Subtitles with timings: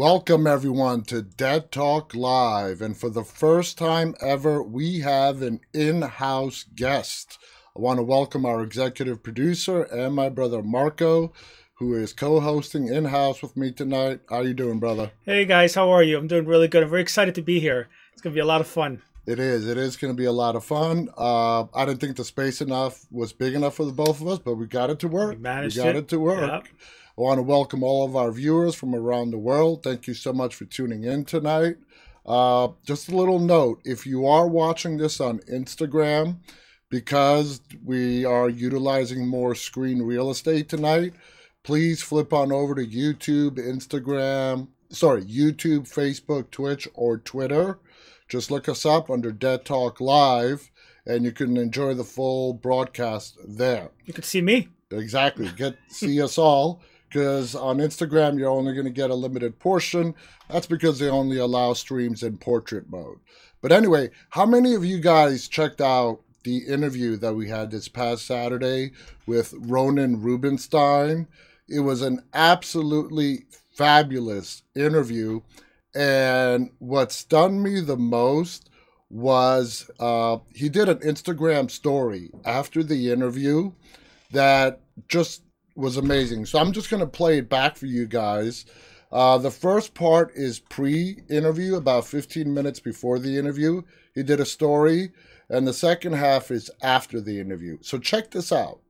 [0.00, 2.80] Welcome, everyone, to Dead Talk Live.
[2.80, 7.36] And for the first time ever, we have an in house guest.
[7.76, 11.34] I want to welcome our executive producer and my brother Marco,
[11.74, 14.20] who is co hosting in house with me tonight.
[14.30, 15.10] How are you doing, brother?
[15.26, 16.16] Hey, guys, how are you?
[16.16, 16.82] I'm doing really good.
[16.82, 17.90] I'm very excited to be here.
[18.14, 19.02] It's going to be a lot of fun.
[19.26, 19.68] It is.
[19.68, 21.10] It is going to be a lot of fun.
[21.14, 24.38] Uh, I didn't think the space enough was big enough for the both of us,
[24.38, 25.36] but we got it to work.
[25.36, 25.98] We managed we got it.
[25.98, 26.64] it, to work.
[26.64, 26.68] Yep.
[27.20, 29.82] I want to welcome all of our viewers from around the world.
[29.82, 31.76] Thank you so much for tuning in tonight.
[32.24, 36.38] Uh, just a little note if you are watching this on Instagram,
[36.88, 41.12] because we are utilizing more screen real estate tonight,
[41.62, 47.78] please flip on over to YouTube, Instagram, sorry, YouTube, Facebook, Twitch, or Twitter.
[48.30, 50.70] Just look us up under Dead Talk Live,
[51.04, 53.90] and you can enjoy the full broadcast there.
[54.06, 54.68] You can see me.
[54.90, 55.50] Exactly.
[55.54, 60.14] Get see us all because on Instagram you're only going to get a limited portion.
[60.48, 63.18] That's because they only allow streams in portrait mode.
[63.60, 67.88] But anyway, how many of you guys checked out the interview that we had this
[67.88, 68.92] past Saturday
[69.26, 71.26] with Ronan Rubinstein?
[71.68, 75.40] It was an absolutely fabulous interview.
[75.94, 78.70] And what stunned me the most
[79.10, 83.72] was uh, he did an Instagram story after the interview
[84.30, 85.42] that just
[85.76, 86.46] was amazing.
[86.46, 88.66] So I'm just going to play it back for you guys.
[89.12, 93.82] Uh, the first part is pre interview, about 15 minutes before the interview.
[94.14, 95.10] He did a story.
[95.48, 97.78] And the second half is after the interview.
[97.80, 98.80] So check this out.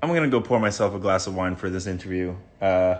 [0.00, 2.36] I'm gonna go pour myself a glass of wine for this interview.
[2.60, 2.98] Uh,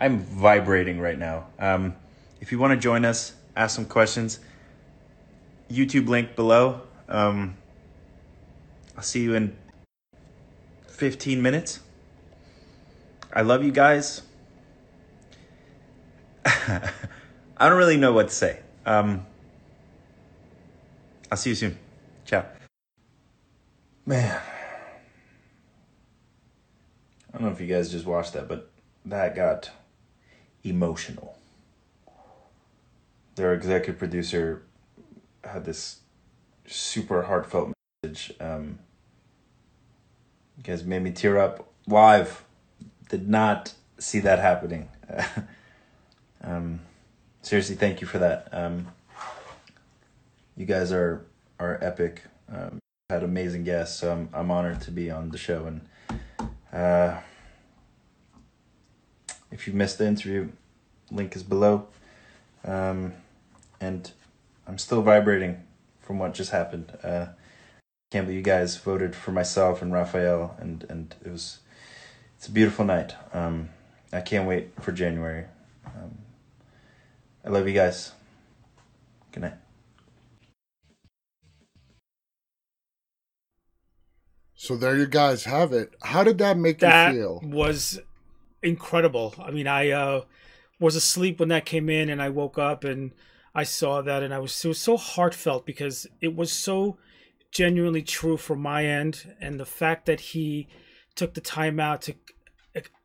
[0.00, 1.48] I'm vibrating right now.
[1.58, 1.96] Um,
[2.40, 4.38] if you want to join us, ask some questions.
[5.68, 6.82] YouTube link below.
[7.08, 7.56] Um,
[8.96, 9.56] I'll see you in
[10.98, 11.78] 15 minutes.
[13.32, 14.22] I love you guys.
[16.44, 16.90] I
[17.60, 18.58] don't really know what to say.
[18.84, 19.24] Um,
[21.30, 21.78] I'll see you soon.
[22.24, 22.44] Ciao.
[24.06, 24.40] Man.
[27.28, 28.72] I don't know if you guys just watched that, but
[29.04, 29.70] that got
[30.64, 31.38] emotional.
[33.36, 34.64] Their executive producer
[35.44, 36.00] had this
[36.66, 37.72] super heartfelt
[38.02, 38.32] message.
[38.40, 38.80] Um,
[40.58, 42.44] you guys made me tear up live.
[43.08, 44.88] Did not see that happening.
[46.42, 46.80] um,
[47.42, 48.48] seriously, thank you for that.
[48.52, 48.88] Um,
[50.56, 51.24] you guys are
[51.60, 52.24] are epic.
[52.52, 55.66] Um, had amazing guests, so I'm I'm honored to be on the show.
[55.66, 55.80] And
[56.72, 57.20] uh,
[59.52, 60.48] if you missed the interview,
[61.10, 61.86] link is below.
[62.64, 63.14] Um,
[63.80, 64.10] and
[64.66, 65.62] I'm still vibrating
[66.00, 66.92] from what just happened.
[67.02, 67.26] Uh,
[68.10, 71.58] can't believe you guys voted for myself and Raphael, and and it was
[72.36, 73.14] it's a beautiful night.
[73.32, 73.70] Um,
[74.12, 75.44] I can't wait for January.
[75.84, 76.18] Um,
[77.44, 78.12] I love you guys.
[79.32, 79.54] Good night.
[84.54, 85.94] So there you guys have it.
[86.02, 87.42] How did that make That you feel?
[87.42, 88.00] was
[88.62, 89.34] incredible.
[89.38, 90.22] I mean, I uh,
[90.80, 93.12] was asleep when that came in, and I woke up and
[93.54, 96.98] I saw that, and I was it was so heartfelt because it was so
[97.50, 100.68] genuinely true from my end, and the fact that he
[101.14, 102.14] took the time out to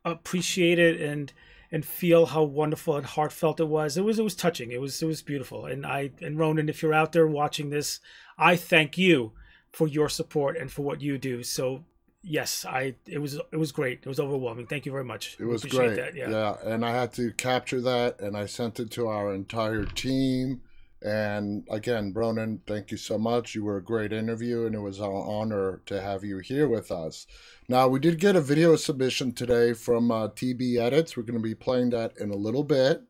[0.04, 1.32] appreciate it and
[1.72, 3.96] and feel how wonderful and heartfelt it was.
[3.96, 4.70] It was it was touching.
[4.70, 5.66] It was it was beautiful.
[5.66, 8.00] And I and Ronan, if you're out there watching this,
[8.38, 9.32] I thank you
[9.72, 11.42] for your support and for what you do.
[11.42, 11.84] So
[12.22, 14.00] yes, I it was it was great.
[14.02, 14.66] It was overwhelming.
[14.66, 15.36] Thank you very much.
[15.40, 15.96] It was Appreciate great.
[15.96, 16.14] That.
[16.14, 16.30] Yeah.
[16.30, 20.62] yeah, and I had to capture that, and I sent it to our entire team.
[21.04, 23.54] And again, Ronan, thank you so much.
[23.54, 26.90] You were a great interview, and it was an honor to have you here with
[26.90, 27.26] us.
[27.68, 31.14] Now, we did get a video submission today from uh, TB Edits.
[31.14, 33.02] We're going to be playing that in a little bit.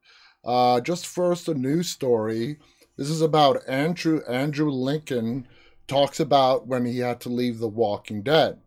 [0.44, 2.58] Uh, just first, a news story.
[2.96, 5.47] This is about Andrew Andrew Lincoln
[5.87, 8.58] talks about when he had to leave The Walking Dead.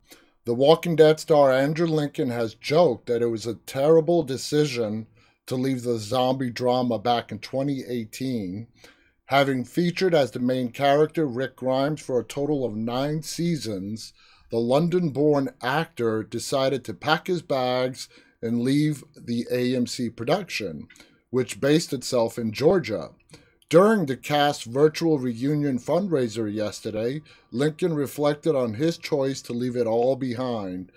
[0.46, 5.08] The Walking Dead star Andrew Lincoln has joked that it was a terrible decision
[5.48, 8.68] to leave the zombie drama back in 2018
[9.28, 14.14] Having featured as the main character Rick Grimes for a total of nine seasons,
[14.52, 18.08] the London born actor decided to pack his bags
[18.42, 20.88] and leave the AMC production,
[21.30, 23.10] which based itself in Georgia.
[23.70, 27.22] During the cast virtual reunion fundraiser yesterday,
[27.52, 30.90] Lincoln reflected on his choice to leave it all behind.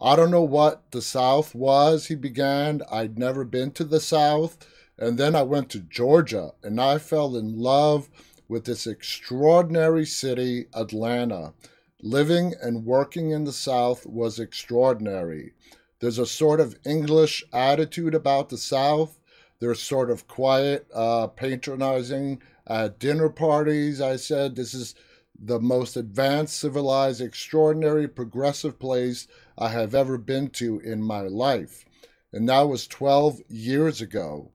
[0.00, 2.80] I don't know what the South was, he began.
[2.90, 4.56] I'd never been to the South.
[4.98, 8.08] And then I went to Georgia and I fell in love
[8.48, 11.54] with this extraordinary city, Atlanta.
[12.00, 15.52] Living and working in the South was extraordinary.
[16.00, 19.18] There's a sort of English attitude about the South.
[19.58, 24.00] They're sort of quiet, uh, patronizing at dinner parties.
[24.00, 24.94] I said, This is
[25.38, 29.26] the most advanced, civilized, extraordinary, progressive place
[29.56, 31.84] I have ever been to in my life.
[32.32, 34.50] And that was 12 years ago.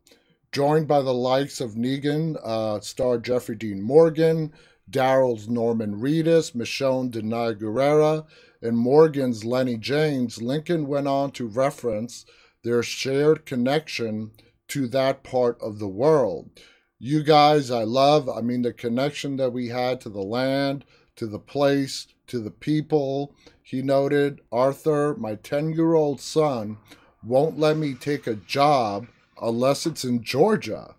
[0.52, 4.52] Joined by the likes of Negan, uh, star Jeffrey Dean Morgan,
[4.90, 8.26] Daryl's Norman Reedus, Michonne Danai Gurira,
[8.60, 12.26] and Morgan's Lenny James, Lincoln went on to reference
[12.64, 14.32] their shared connection
[14.70, 16.50] to that part of the world.
[16.98, 20.84] You guys, I love, I mean, the connection that we had to the land,
[21.18, 23.36] to the place, to the people.
[23.62, 26.78] He noted, Arthur, my 10 year old son,
[27.24, 29.06] won't let me take a job
[29.42, 30.96] unless it's in Georgia.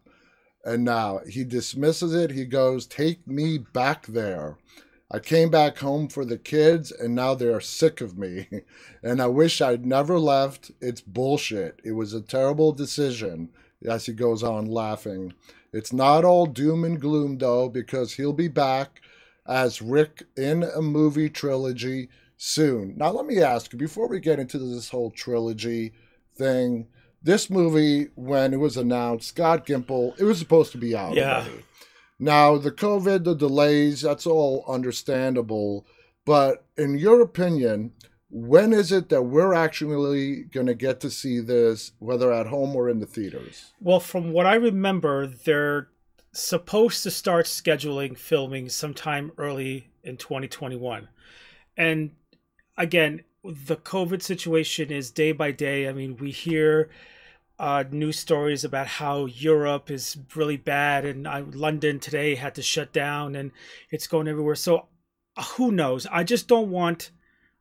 [0.64, 2.30] And now he dismisses it.
[2.30, 4.58] He goes, Take me back there.
[5.10, 8.46] I came back home for the kids and now they're sick of me.
[9.02, 10.70] and I wish I'd never left.
[10.80, 11.80] It's bullshit.
[11.82, 13.50] It was a terrible decision.
[13.88, 15.32] As he goes on laughing.
[15.72, 19.00] It's not all doom and gloom though, because he'll be back
[19.46, 22.94] as Rick in a movie trilogy soon.
[22.96, 25.92] Now, let me ask you before we get into this whole trilogy
[26.36, 26.88] thing
[27.22, 31.40] this movie, when it was announced, Scott Gimple, it was supposed to be out Yeah.
[31.40, 31.64] already.
[32.18, 35.86] Now, the COVID, the delays, that's all understandable.
[36.26, 37.92] But in your opinion,
[38.28, 42.76] when is it that we're actually going to get to see this, whether at home
[42.76, 43.72] or in the theaters?
[43.80, 45.88] Well, from what I remember, they're
[46.32, 51.08] supposed to start scheduling filming sometime early in 2021.
[51.76, 52.12] And
[52.76, 55.88] again, the COVID situation is day by day.
[55.88, 56.90] I mean, we hear
[57.58, 62.62] uh, news stories about how Europe is really bad, and uh, London today had to
[62.62, 63.52] shut down, and
[63.90, 64.54] it's going everywhere.
[64.54, 64.88] So,
[65.36, 66.06] uh, who knows?
[66.10, 67.10] I just don't want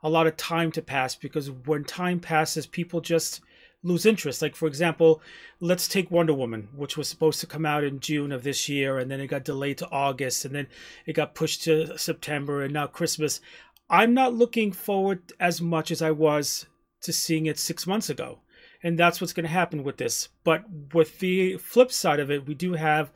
[0.02, 3.42] a lot of time to pass because when time passes, people just
[3.84, 4.42] lose interest.
[4.42, 5.22] Like, for example,
[5.60, 8.98] let's take Wonder Woman, which was supposed to come out in June of this year,
[8.98, 10.68] and then it got delayed to August, and then
[11.06, 13.42] it got pushed to September, and now Christmas.
[13.89, 16.68] I'm not looking forward as much as I was
[17.01, 18.39] to seeing it six months ago.
[18.83, 20.30] And that's what's going to happen with this.
[20.44, 20.63] But
[20.94, 23.12] with the flip side of it, we do have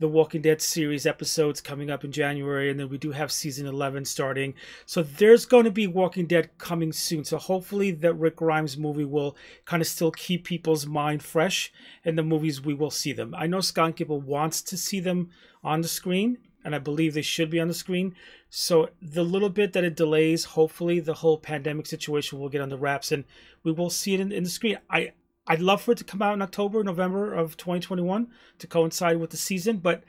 [0.00, 3.66] the Walking Dead series episodes coming up in January, and then we do have season
[3.66, 4.54] 11 starting.
[4.86, 7.24] So there's going to be Walking Dead coming soon.
[7.24, 9.36] So hopefully, that Rick Grimes movie will
[9.66, 11.72] kind of still keep people's mind fresh,
[12.04, 13.34] and the movies we will see them.
[13.36, 15.30] I know Scott Gimple wants to see them
[15.62, 18.16] on the screen, and I believe they should be on the screen.
[18.56, 22.68] So the little bit that it delays, hopefully the whole pandemic situation will get on
[22.68, 23.24] the wraps and
[23.64, 24.78] we will see it in, in the screen.
[24.88, 25.10] I
[25.44, 28.28] I'd love for it to come out in October, November of 2021
[28.60, 30.04] to coincide with the season, but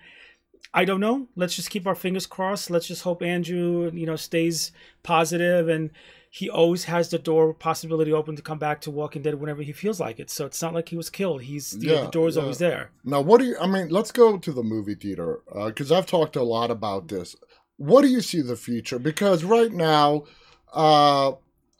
[0.75, 1.27] I don't know.
[1.35, 2.69] Let's just keep our fingers crossed.
[2.69, 4.71] Let's just hope Andrew, you know, stays
[5.01, 5.89] positive and
[6.29, 9.71] he always has the door possibility open to come back to Walking Dead whenever he
[9.71, 10.29] feels like it.
[10.29, 11.41] So it's not like he was killed.
[11.41, 12.41] He's you know, Yeah, the door's yeah.
[12.43, 12.91] always there.
[13.03, 16.05] Now, what do you, I mean, let's go to the movie theater uh, because I've
[16.05, 17.35] talked a lot about this.
[17.77, 18.99] What do you see the future?
[18.99, 20.25] Because right now,
[20.73, 21.33] uh,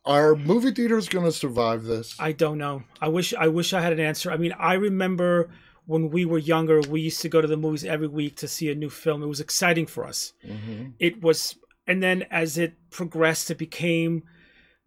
[0.06, 2.16] are movie theaters going to survive this?
[2.20, 2.84] I don't know.
[3.02, 4.32] I wish I wish I had an answer.
[4.32, 5.50] I mean, I remember
[5.88, 8.72] when we were younger, we used to go to the movies every week to see
[8.72, 9.24] a new film.
[9.24, 10.34] It was exciting for us.
[10.48, 10.94] Mhm.
[11.00, 11.56] It was
[11.88, 14.24] and then as it progressed it became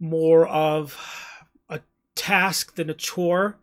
[0.00, 0.97] more of
[1.69, 1.81] a
[2.15, 3.59] task than a chore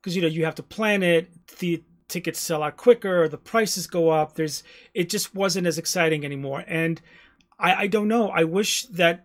[0.00, 1.82] because you know you have to plan it, the
[2.12, 4.34] tickets sell out quicker, or the prices go up.
[4.34, 4.62] There's
[4.94, 6.64] it just wasn't as exciting anymore.
[6.66, 7.00] And
[7.58, 8.28] I I don't know.
[8.28, 9.24] I wish that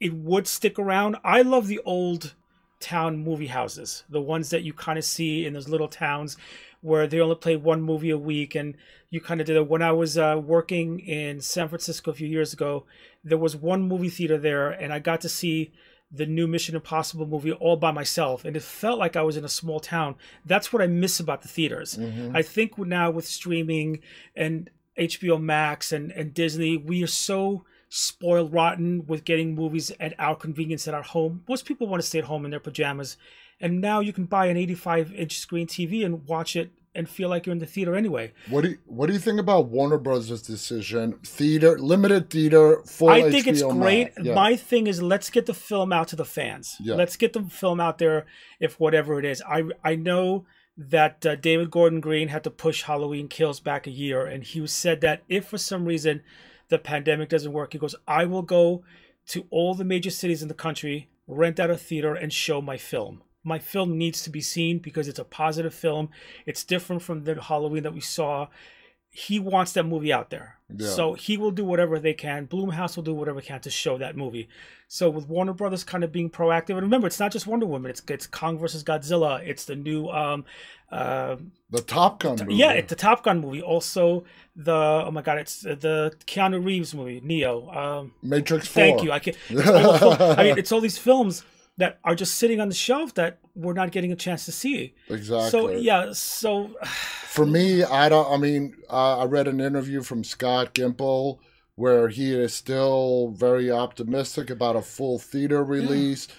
[0.00, 1.16] it would stick around.
[1.24, 2.34] I love the old
[2.80, 6.36] town movie houses, the ones that you kind of see in those little towns
[6.80, 8.76] where they only play one movie a week and
[9.10, 9.68] you kind of did it.
[9.68, 12.86] When I was uh, working in San Francisco a few years ago,
[13.24, 15.72] there was one movie theater there and I got to see
[16.10, 19.44] the new Mission Impossible movie all by myself and it felt like I was in
[19.44, 20.14] a small town.
[20.44, 21.96] That's what I miss about the theaters.
[21.98, 22.34] Mhm.
[22.34, 24.00] I think now with streaming
[24.34, 30.14] and HBO Max and, and Disney, we are so spoiled rotten with getting movies at
[30.18, 31.44] our convenience at our home.
[31.48, 33.16] Most people want to stay at home in their pajamas.
[33.60, 37.28] And now you can buy an 85 inch screen TV and watch it and feel
[37.28, 38.32] like you're in the theater anyway.
[38.50, 41.12] What do you, What do you think about Warner Brothers' decision?
[41.24, 43.08] Theater, limited theater, full.
[43.08, 44.10] I think it's great.
[44.20, 44.34] Yeah.
[44.34, 46.76] My thing is let's get the film out to the fans.
[46.80, 46.96] Yeah.
[46.96, 48.26] Let's get the film out there
[48.58, 49.40] if whatever it is.
[49.48, 50.44] I I know
[50.76, 54.66] that uh, David Gordon Green had to push Halloween Kills back a year and he
[54.66, 56.22] said that if for some reason
[56.68, 58.82] the pandemic doesn't work, he goes, "I will go
[59.28, 62.76] to all the major cities in the country, rent out a theater and show my
[62.76, 66.10] film." My film needs to be seen because it's a positive film.
[66.44, 68.48] It's different from the Halloween that we saw
[69.10, 70.58] he wants that movie out there.
[70.74, 70.88] Yeah.
[70.88, 72.46] So he will do whatever they can.
[72.46, 74.48] Blumhouse will do whatever can to show that movie.
[74.86, 77.90] So with Warner Brothers kind of being proactive, and remember, it's not just Wonder Woman.
[77.90, 79.40] It's it's Kong versus Godzilla.
[79.46, 80.44] It's the new um,
[80.92, 81.36] uh,
[81.70, 82.54] the Top Gun movie.
[82.54, 83.62] yeah, it's the Top Gun movie.
[83.62, 87.68] Also the oh my god, it's the Keanu Reeves movie, Neo.
[87.70, 88.82] Um, Matrix Four.
[88.82, 89.10] thank you.
[89.10, 89.34] I can.
[89.48, 91.44] It's all the film, I mean, it's all these films
[91.78, 94.94] that are just sitting on the shelf that we're not getting a chance to see.
[95.08, 95.50] Exactly.
[95.50, 96.70] So yeah, so
[97.28, 98.30] For me, I don't.
[98.30, 101.38] I mean, uh, I read an interview from Scott Gimple
[101.76, 106.26] where he is still very optimistic about a full theater release.
[106.28, 106.34] Yeah.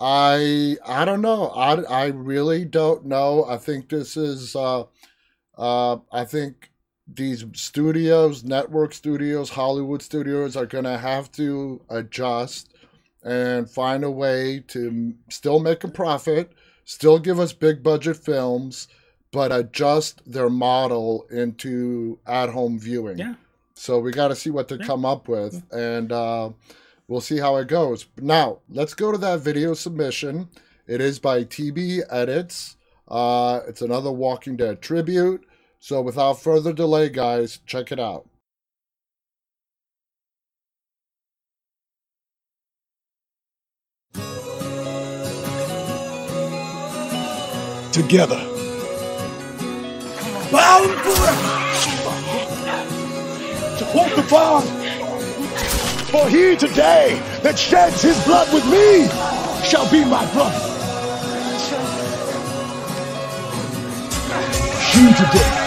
[0.00, 1.48] I I don't know.
[1.48, 3.44] I I really don't know.
[3.44, 4.54] I think this is.
[4.54, 4.84] Uh,
[5.56, 6.70] uh, I think
[7.06, 12.73] these studios, network studios, Hollywood studios, are gonna have to adjust
[13.24, 16.52] and find a way to still make a profit,
[16.84, 18.86] still give us big budget films
[19.32, 23.18] but adjust their model into at home viewing.
[23.18, 23.34] yeah.
[23.74, 24.86] So we got to see what they Yeah.
[24.86, 26.50] come up with, and uh,
[27.08, 28.06] we'll see how it goes.
[28.20, 30.48] Now, let's go to that video submission.
[30.86, 32.76] It is by TB Edits.
[33.08, 35.44] Uh, it's another Walking Dead tribute.
[35.80, 38.28] So without further delay, guys, check it out.
[47.94, 48.40] Together.
[50.50, 50.90] Bound
[53.78, 54.68] to quote the bond.
[56.10, 59.06] For he today that sheds his blood with me
[59.64, 60.58] shall be my brother.
[64.90, 65.64] He today.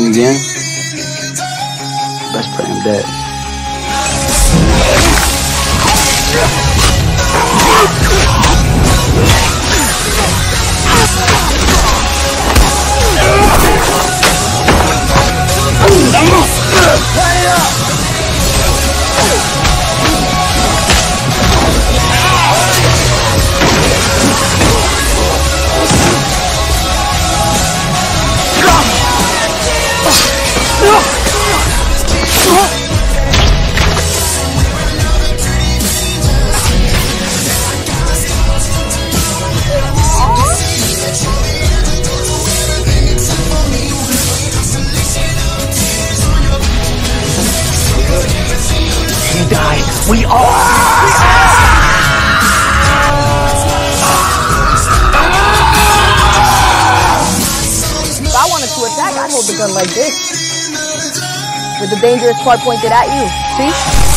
[0.00, 0.34] Shooting again?
[2.32, 3.04] Best pray I'm dead.
[17.12, 17.70] He uh,
[50.10, 50.18] died.
[50.18, 50.40] We all.
[58.22, 60.70] If I wanted to attack, I'd hold the gun like this.
[61.80, 63.26] With the dangerous part pointed at you.
[63.56, 64.09] See?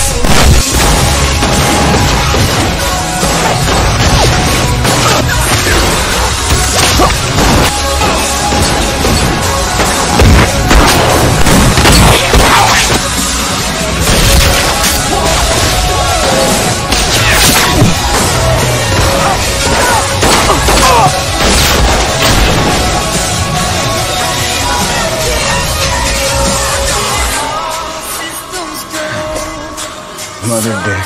[30.54, 31.06] Mother Dick.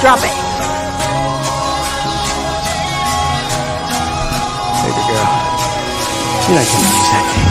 [0.00, 0.32] Drop it.
[4.80, 5.28] Baby girl.
[6.48, 7.45] You like to use that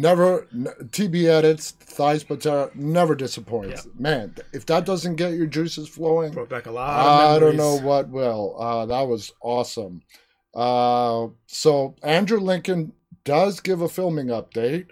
[0.00, 3.86] Never TB edits, thighs patera never disappoints.
[3.98, 7.34] Man, if that doesn't get your juices flowing, Brought back a lot.
[7.36, 8.56] I don't know what will.
[8.58, 10.02] Uh, that was awesome.
[10.54, 12.92] Uh, so Andrew Lincoln
[13.24, 14.86] does give a filming update.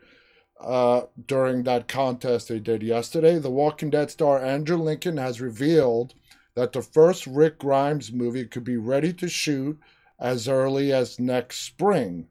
[0.61, 3.38] uh, during that contest they did yesterday.
[3.38, 6.15] The Walking Dead star Andrew Lincoln has revealed
[6.55, 9.79] that the first Rick Grimes movie could be ready to shoot
[10.19, 12.27] as early as next spring.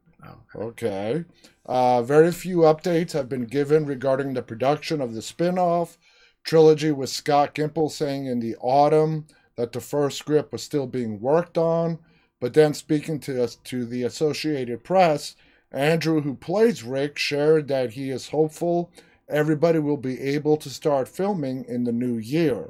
[0.54, 1.24] Okay.
[1.68, 5.98] Uh, very few updates have been given regarding the production of the spin off
[6.44, 11.20] trilogy, with Scott Gimple saying in the autumn that the first script was still being
[11.20, 12.00] worked on.
[12.40, 15.36] But then, speaking to us to the Associated Press,
[15.72, 18.92] Andrew, who plays Rick, shared that he is hopeful
[19.28, 22.70] everybody will be able to start filming in the new year.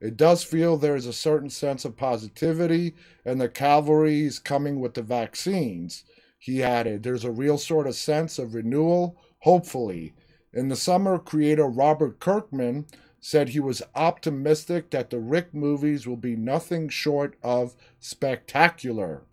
[0.00, 4.78] It does feel there is a certain sense of positivity, and the cavalry is coming
[4.78, 6.04] with the vaccines.
[6.46, 10.14] He added, There's a real sort of sense of renewal, hopefully.
[10.52, 12.86] In the summer, creator Robert Kirkman
[13.18, 19.24] said he was optimistic that the Rick movies will be nothing short of spectacular.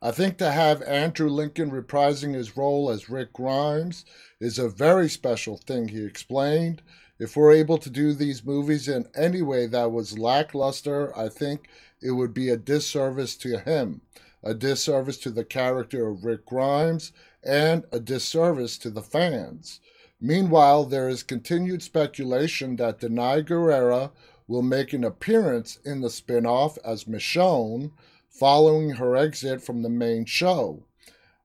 [0.00, 4.04] I think to have Andrew Lincoln reprising his role as Rick Grimes
[4.38, 6.80] is a very special thing, he explained.
[7.18, 11.66] If we're able to do these movies in any way that was lackluster, I think
[12.00, 14.02] it would be a disservice to him,
[14.44, 17.10] a disservice to the character of Rick Grimes,
[17.42, 19.80] and a disservice to the fans.
[20.20, 24.12] Meanwhile, there is continued speculation that Danai Gurira
[24.46, 27.90] will make an appearance in the spin off as Michonne
[28.28, 30.84] following her exit from the main show.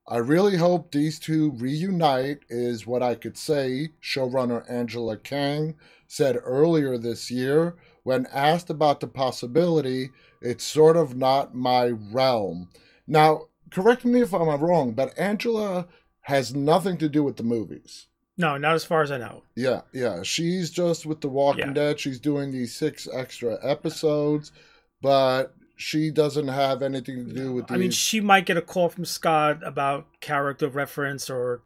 [0.07, 5.75] I really hope these two reunite, is what I could say, showrunner Angela Kang
[6.07, 10.09] said earlier this year when asked about the possibility.
[10.41, 12.69] It's sort of not my realm.
[13.09, 15.87] Now, correct me if I'm wrong, but Angela
[16.21, 18.05] has nothing to do with the movies.
[18.37, 19.43] No, not as far as I know.
[19.55, 20.23] Yeah, yeah.
[20.23, 21.73] She's just with The Walking Yeah.
[21.73, 21.99] Dead.
[21.99, 24.53] She's doing these six extra episodes,
[25.01, 27.75] but she doesn't have anything to do with these.
[27.75, 31.63] I mean, she might get a call from Scott about character reference or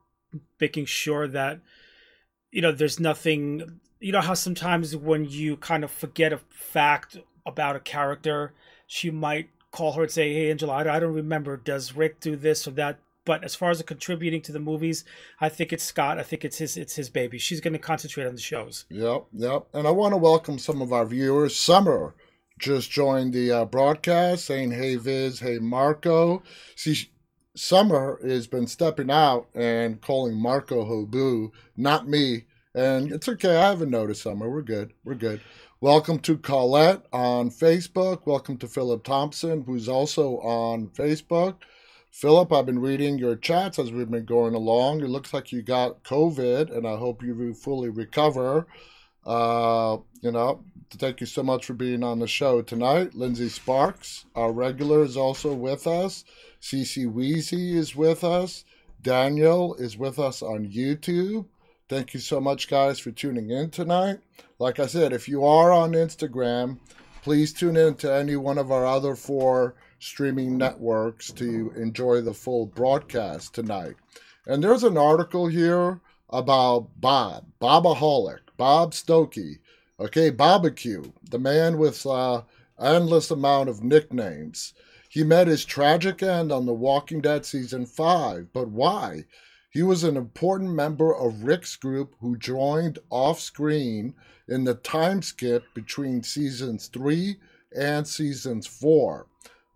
[0.59, 1.59] making sure that
[2.51, 3.79] you know there's nothing.
[3.99, 8.53] You know how sometimes when you kind of forget a fact about a character,
[8.87, 11.57] she might call her and say, "Hey, Angela, I don't remember.
[11.57, 15.03] Does Rick do this or that?" But as far as contributing to the movies,
[15.41, 16.19] I think it's Scott.
[16.19, 16.77] I think it's his.
[16.77, 17.37] It's his baby.
[17.37, 18.85] She's going to concentrate on the shows.
[18.89, 19.67] Yep, yep.
[19.73, 21.55] And I want to welcome some of our viewers.
[21.55, 22.15] Summer
[22.59, 26.43] just joined the uh, broadcast saying, hey, Viz, hey, Marco.
[26.75, 27.09] See,
[27.55, 32.45] Summer has been stepping out and calling Marco Hobu, not me.
[32.75, 33.55] And it's okay.
[33.57, 34.49] I haven't noticed Summer.
[34.49, 34.93] We're good.
[35.03, 35.41] We're good.
[35.83, 38.25] Welcome to Colette on Facebook.
[38.25, 41.55] Welcome to Philip Thompson, who's also on Facebook.
[42.09, 45.01] Philip, I've been reading your chats as we've been going along.
[45.01, 48.65] It looks like you got COVID, and I hope you fully recover.
[49.25, 53.13] Uh, you know, thank you so much for being on the show tonight.
[53.13, 56.23] Lindsay Sparks, our regular, is also with us.
[56.61, 58.63] Cece Weezy is with us.
[59.01, 61.45] Daniel is with us on YouTube.
[61.89, 64.19] Thank you so much, guys, for tuning in tonight.
[64.57, 66.79] Like I said, if you are on Instagram,
[67.21, 72.33] please tune in to any one of our other four streaming networks to enjoy the
[72.33, 73.95] full broadcast tonight.
[74.47, 79.59] And there's an article here about Bob, Bobaholic, Bob Stookey,
[79.99, 82.43] okay, Barbecue, the man with uh,
[82.79, 84.73] endless amount of nicknames.
[85.09, 89.25] He met his tragic end on The Walking Dead season 5, but why?
[89.73, 94.13] He was an important member of Rick's group who joined off screen
[94.47, 97.37] in the time skip between seasons 3
[97.75, 99.25] and seasons 4.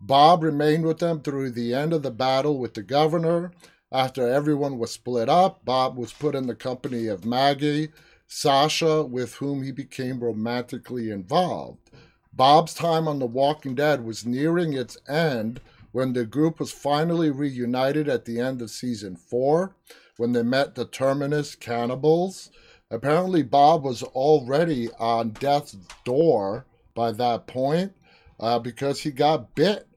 [0.00, 3.50] Bob remained with them through the end of the battle with the governor.
[3.90, 7.88] After everyone was split up, Bob was put in the company of Maggie,
[8.28, 11.90] Sasha, with whom he became romantically involved.
[12.32, 15.60] Bob's time on The Walking Dead was nearing its end
[15.98, 19.74] when the group was finally reunited at the end of season 4
[20.16, 22.52] when they met the Terminus cannibals.
[22.88, 27.92] Apparently, Bob was already on death's door by that point
[28.38, 29.88] uh, because he got bit.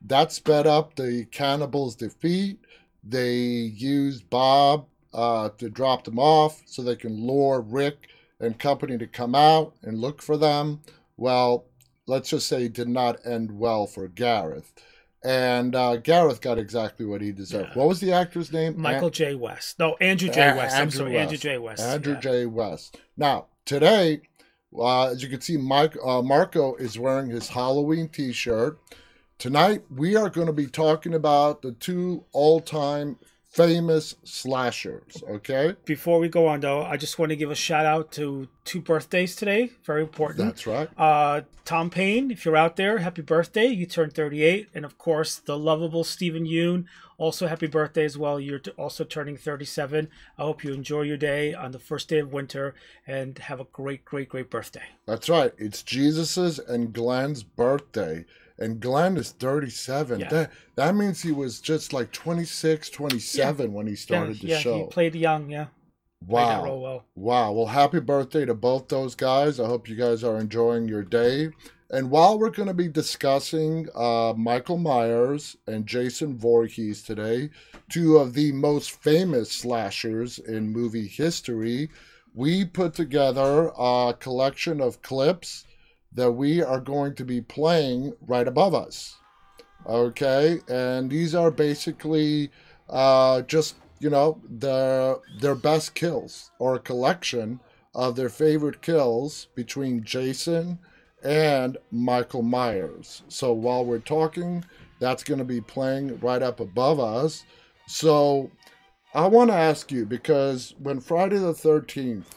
[0.00, 2.60] That sped up the cannibals' defeat.
[3.02, 8.96] They used Bob uh, to drop them off so they can lure Rick and company
[8.96, 10.82] to come out and look for them.
[11.16, 11.64] Well,
[12.06, 14.72] let's just say it did not end well for Gareth.
[15.28, 17.72] And uh, Gareth got exactly what he deserved.
[17.72, 17.74] Yeah.
[17.74, 18.80] What was the actor's name?
[18.80, 19.34] Michael J.
[19.34, 19.78] West.
[19.78, 20.56] No, Andrew J.
[20.56, 20.74] West.
[20.74, 21.20] I'm Andrew sorry, West.
[21.20, 21.58] Andrew J.
[21.58, 21.82] West.
[21.82, 22.20] Andrew yeah.
[22.20, 22.46] J.
[22.46, 22.96] West.
[23.14, 24.22] Now, today,
[24.74, 28.78] uh, as you can see, Mike uh, Marco is wearing his Halloween T-shirt.
[29.36, 35.22] Tonight, we are going to be talking about the two all-time famous slashers.
[35.28, 38.48] Okay, Before we go on, though, I just want to give a shout out to
[38.64, 39.70] two birthdays today.
[39.84, 40.38] Very important.
[40.46, 40.88] that's right.
[40.96, 43.66] Uh, Tom Payne, if you're out there, happy birthday.
[43.66, 44.68] You turned 38.
[44.74, 46.84] And of course, the lovable Steven Yeun,
[47.16, 48.38] also happy birthday as well.
[48.38, 50.08] You're t- also turning 37.
[50.38, 52.74] I hope you enjoy your day on the first day of winter
[53.06, 54.84] and have a great, great, great birthday.
[55.06, 55.52] That's right.
[55.58, 58.24] It's Jesus's and Glenn's birthday.
[58.58, 60.20] And Glenn is 37.
[60.20, 60.28] Yeah.
[60.28, 64.58] That that means he was just like 26, 27 when he started yeah, the yeah,
[64.58, 64.78] show.
[64.78, 65.66] he played young, yeah.
[66.26, 66.88] Played that role wow.
[66.88, 67.04] well.
[67.14, 67.52] Wow.
[67.52, 69.60] Well, happy birthday to both those guys.
[69.60, 71.50] I hope you guys are enjoying your day.
[71.90, 77.48] And while we're going to be discussing uh, Michael Myers and Jason Voorhees today,
[77.88, 81.88] two of the most famous slashers in movie history,
[82.34, 85.64] we put together a collection of clips
[86.12, 89.16] that we are going to be playing right above us.
[89.86, 92.50] Okay, and these are basically
[92.88, 97.60] uh, just you know their their best kills or a collection
[97.94, 100.78] of their favorite kills between Jason
[101.24, 103.22] and Michael Myers.
[103.28, 104.64] So while we're talking,
[105.00, 107.44] that's going to be playing right up above us.
[107.86, 108.50] So
[109.14, 112.34] I want to ask you because when Friday the Thirteenth,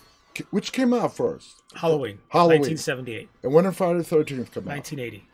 [0.52, 2.20] which came out first, Halloween.
[2.30, 2.62] Halloween.
[2.62, 3.30] 1978.
[3.44, 4.76] and when did Friday the Thirteenth come out?
[4.76, 5.26] 1980.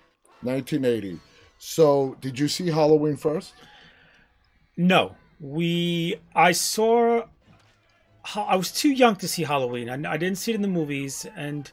[0.41, 1.19] 1980.
[1.57, 3.53] So, did you see Halloween first?
[4.75, 6.19] No, we.
[6.35, 7.23] I saw.
[8.35, 9.89] I was too young to see Halloween.
[9.89, 11.71] I, I didn't see it in the movies, and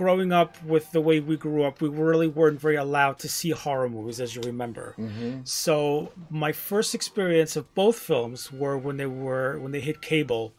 [0.00, 3.50] growing up with the way we grew up, we really weren't very allowed to see
[3.50, 4.94] horror movies, as you remember.
[4.98, 5.40] Mm-hmm.
[5.44, 10.54] So my first experience of both films were when they were when they hit cable,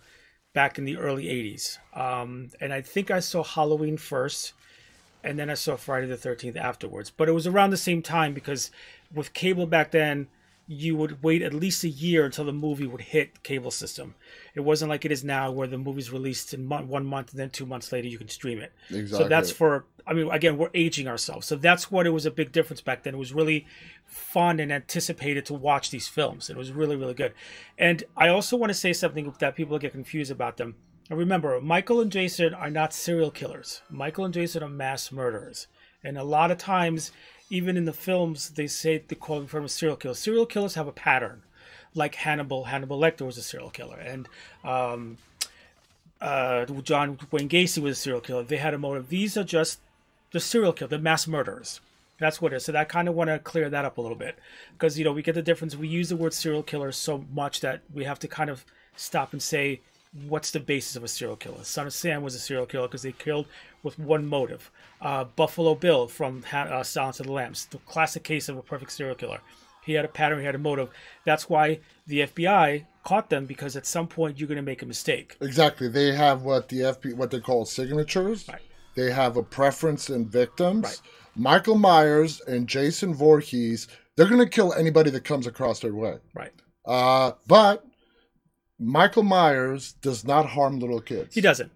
[0.53, 1.77] back in the early '80s.
[1.97, 4.53] Um, and I think I saw Halloween first,
[5.23, 7.09] and then I saw Friday the Thirteenth afterwards.
[7.09, 8.71] But it was around the same time because
[9.13, 10.27] with cable back then,
[10.71, 14.15] you would wait at least a year until the movie would hit cable system.
[14.55, 17.39] It wasn't like it is now, where the movie's released in mon- one month and
[17.39, 18.71] then two months later you can stream it.
[18.89, 19.25] Exactly.
[19.25, 19.86] So that's for.
[20.07, 23.03] I mean, again, we're aging ourselves, so that's what it was a big difference back
[23.03, 23.13] then.
[23.13, 23.67] It was really
[24.05, 26.49] fun and anticipated to watch these films.
[26.49, 27.34] It was really, really good.
[27.77, 30.75] And I also want to say something that people get confused about them.
[31.10, 33.81] And remember, Michael and Jason are not serial killers.
[33.89, 35.67] Michael and Jason are mass murderers.
[36.03, 37.12] And a lot of times,
[37.51, 40.15] even in the films, they say they call them serial killer.
[40.15, 41.43] Serial killers have a pattern,
[41.93, 42.63] like Hannibal.
[42.63, 44.27] Hannibal Lecter was a serial killer, and
[44.63, 45.17] um,
[46.21, 48.43] uh, John Wayne Gacy was a serial killer.
[48.43, 49.09] They had a motive.
[49.09, 49.79] These are just
[50.31, 51.81] the serial killer, the mass murderers.
[52.19, 52.65] That's what it is.
[52.65, 54.39] So I kind of want to clear that up a little bit
[54.73, 55.75] because you know we get the difference.
[55.75, 58.63] We use the word serial killer so much that we have to kind of
[58.95, 59.81] stop and say
[60.28, 61.63] what's the basis of a serial killer.
[61.63, 63.47] Son of Sam was a serial killer because they killed
[63.84, 64.69] with one motive.
[65.02, 68.62] Uh, Buffalo Bill from ha- uh, Silence of the Lambs, the classic case of a
[68.62, 69.39] perfect serial killer.
[69.84, 70.89] He had a pattern, he had a motive.
[71.26, 74.86] That's why the FBI caught them because at some point you're going to make a
[74.86, 75.38] mistake.
[75.41, 75.88] Exactly.
[75.88, 78.47] They have what the FB what they call signatures.
[78.47, 78.62] Right.
[78.95, 80.84] They have a preference in victims.
[80.84, 81.02] Right.
[81.36, 86.17] Michael Myers and Jason Voorhees, they're going to kill anybody that comes across their way.
[86.36, 86.52] Right.
[86.86, 87.86] Uh, but
[88.81, 91.35] Michael Myers does not harm little kids.
[91.35, 91.71] He doesn't.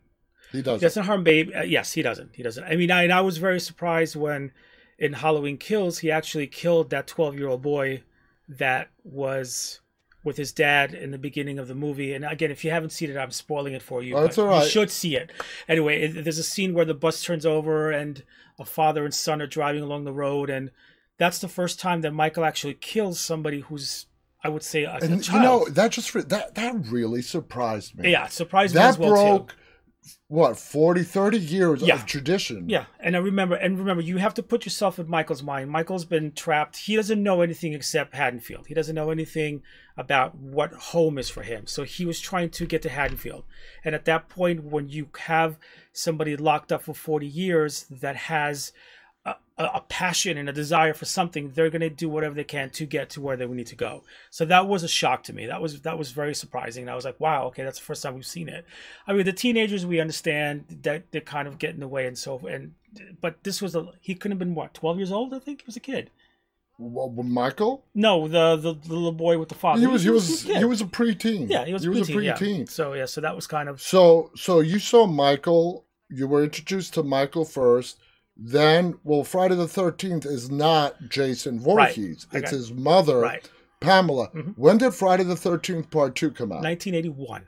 [0.51, 0.79] He doesn't.
[0.79, 1.51] He doesn't harm babe.
[1.55, 2.31] Uh, yes, he doesn't.
[2.35, 2.63] He doesn't.
[2.63, 4.51] I mean, I, and I was very surprised when
[4.97, 8.03] in Halloween Kills he actually killed that 12 year old boy
[8.49, 9.81] that was
[10.23, 12.13] with his dad in the beginning of the movie.
[12.13, 14.17] And again, if you haven't seen it, I'm spoiling it for you.
[14.17, 14.63] Oh, that's all right.
[14.63, 15.31] You should see it.
[15.67, 18.23] Anyway, it, there's a scene where the bus turns over and
[18.57, 20.71] a father and son are driving along the road, and
[21.17, 24.07] that's the first time that Michael actually kills somebody who's,
[24.45, 28.11] I would say, and you know that just re- that that really surprised me.
[28.11, 29.15] yeah, surprised me that as well too.
[29.37, 29.55] broke
[30.27, 31.95] what 40 30 years Yeah.
[31.95, 32.69] of tradition.
[32.69, 35.71] Yeah, and I remember, and remember, you have to put yourself in Michael's mind.
[35.71, 36.77] Michael's been trapped.
[36.77, 38.67] He doesn't know anything except Haddonfield.
[38.67, 39.63] He doesn't know anything
[39.97, 41.65] about what home is for him.
[41.65, 43.45] So he was trying to get to Haddonfield.
[43.83, 45.57] And at that point, when you have
[45.91, 48.73] somebody locked up for 40 years that has
[49.25, 52.69] a, a passion and a desire for something, they're going to do whatever they can
[52.71, 54.03] to get to where they need to go.
[54.29, 55.45] So that was a shock to me.
[55.45, 56.83] That was that was very surprising.
[56.83, 58.65] And I was like, wow, okay, that's the first time we've seen it.
[59.07, 62.17] I mean, the teenagers we understand that they kind of get in the way and
[62.17, 62.73] so and
[63.21, 65.33] but this was a he couldn't have been what 12 years old.
[65.33, 66.11] I think he was a kid.
[66.77, 69.79] Well, Michael, No, the the, the little boy with the father.
[69.79, 70.57] he was he a was kid.
[70.57, 71.49] he was a preteen.
[71.49, 72.35] yeah he was, he was a preteen, yeah.
[72.35, 72.69] preteen.
[72.69, 76.93] So yeah, so that was kind of So so you saw Michael, you were introduced
[76.95, 77.97] to Michael first.
[78.37, 83.43] Then, well, Friday the Thirteenth is not Jason Voorhees; I it's his mother, right.
[83.43, 83.51] Mm-hmm.
[83.79, 84.27] Pamela.
[84.55, 86.63] When did Friday the Thirteenth Part Two come out?
[86.63, 87.47] 1981.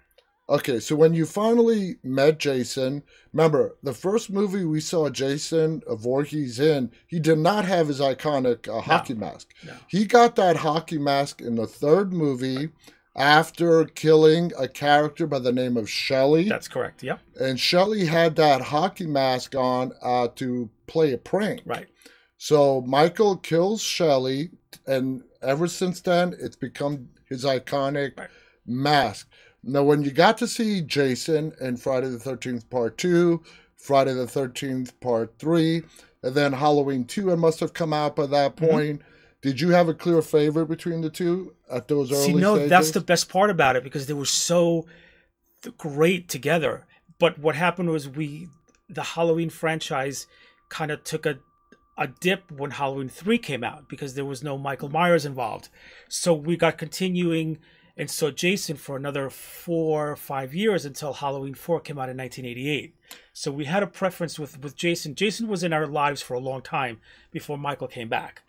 [0.49, 6.57] Okay, so when you finally met Jason, remember the first movie we saw Jason Voorhees
[6.57, 9.53] in, he did not have his iconic uh, hockey mask.
[9.65, 9.73] no.
[9.87, 12.69] He got that hockey mask in the third movie,
[13.17, 16.47] after killing a character by the name of Shelly.
[16.47, 17.01] That's correct.
[17.03, 17.19] Yep.
[17.39, 21.61] and Shelly had that hockey mask on uh, to play a prank.
[21.65, 21.87] Right.
[22.37, 24.51] So Michael kills Shelly,
[24.85, 28.29] and ever since then, it's become his iconic Right.
[28.65, 29.27] mask.
[29.63, 33.41] Now, when you got to see Jason in Friday the 13th Part 2,
[33.75, 35.81] Friday the 13th Part 3,
[36.23, 38.65] and then Halloween 2, it must have come out by that Mm-hmm.
[39.47, 42.69] Did you have a clear favorite between the two at those early See, no, stages?
[42.69, 44.85] that's the best part about it because they were so
[45.77, 46.85] great together.
[47.17, 48.49] But what happened was we,
[48.89, 50.27] the Halloween franchise,
[50.67, 51.39] kind of took a
[51.97, 55.69] a dip when Halloween three came out because there was no Michael Myers involved.
[56.09, 57.59] So we got continuing
[57.95, 62.17] and saw Jason for another four or five years until Halloween four came out in
[62.17, 62.93] 1988.
[63.31, 65.15] So we had a preference with with Jason.
[65.15, 66.99] Jason was in our lives for a long time
[67.31, 68.41] before Michael came back.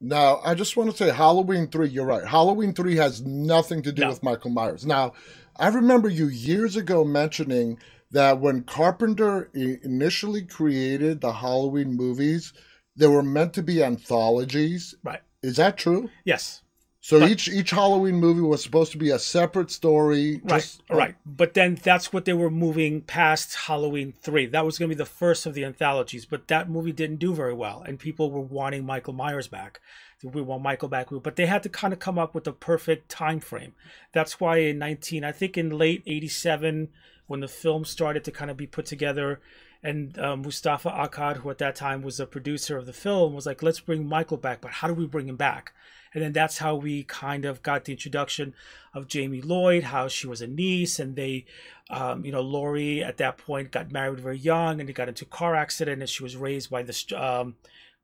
[0.00, 2.26] Now, I just want to say Halloween 3, you're right.
[2.26, 4.08] Halloween 3 has nothing to do No.
[4.08, 4.86] with Michael Myers.
[4.86, 5.12] Now,
[5.56, 7.78] I remember you years ago mentioning
[8.10, 12.52] that when Carpenter initially created the Halloween movies,
[12.96, 14.94] they were meant to be anthologies.
[15.04, 15.20] Right.
[15.42, 16.08] Is that true?
[16.24, 16.62] Yes.
[17.02, 20.40] So But- each each Halloween movie was supposed to be a separate story.
[20.44, 20.96] Right, just- oh.
[20.96, 21.14] right.
[21.24, 24.46] But then that's what they were moving past Halloween 3.
[24.46, 27.34] That was going to be the first of the anthologies, but that movie didn't do
[27.34, 29.80] very well, and people were wanting Michael Myers back.
[30.22, 33.08] We want Michael back, but they had to kind of come up with the perfect
[33.08, 33.72] time frame.
[34.12, 36.88] That's why in 19, I think in late 87,
[37.26, 39.40] when the film started to kind of be put together,
[39.82, 43.46] and um, Moustapha Akkad, who at that time was a producer of the film, was
[43.46, 45.72] like, let's bring Michael back, but how do we bring him back?
[46.12, 48.54] And then that's how we kind of got the introduction
[48.92, 51.46] of Jamie Lloyd, how she was a niece, and they,
[51.88, 55.24] um, you know, Laurie at that point got married very young, and they got into
[55.24, 57.06] a car accident, and she was raised by this.
[57.12, 57.54] Um,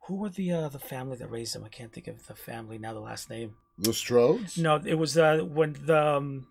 [0.02, 1.64] who were the uh, the family that raised them?
[1.64, 2.94] I can't think of the family now.
[2.94, 3.56] The last name.
[3.76, 4.56] The Strodes?
[4.56, 6.46] No, it was uh, when the um,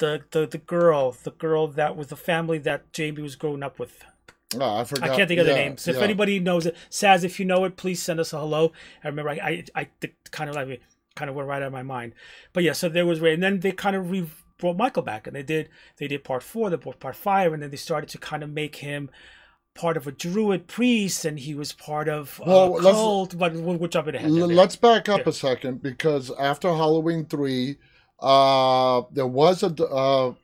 [0.00, 3.78] the the the girl, the girl that was the family that Jamie was growing up
[3.78, 4.02] with.
[4.58, 5.10] Oh, I forgot.
[5.10, 5.86] I can't think of the Yeah, names.
[5.86, 6.02] If yeah.
[6.02, 8.72] anybody knows it, Saz, if you know it, please send us a hello.
[9.04, 9.88] I remember I I, I
[10.32, 10.80] kind of like
[11.14, 12.14] kind of went right out of my mind.
[12.52, 15.26] But yeah, so there was Ray, and then they kind of re- brought Michael back,
[15.28, 18.10] and they did they did part four, they brought part five, and then they started
[18.10, 19.08] to kind of make him
[19.74, 23.38] part of a druid priest, and he was part of Well, let's- cult.
[23.38, 24.30] But we're, we're jumping ahead.
[24.30, 25.28] L- Let's back up Yeah.
[25.28, 27.76] a second because after Halloween three,
[28.20, 30.34] uh, there was a uh,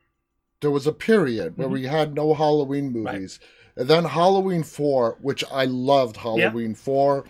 [0.61, 1.73] there was a period where Mhm.
[1.73, 3.15] we had no Halloween Right.
[3.15, 3.39] movies,
[3.77, 7.25] and then Halloween four, which I loved Halloween four.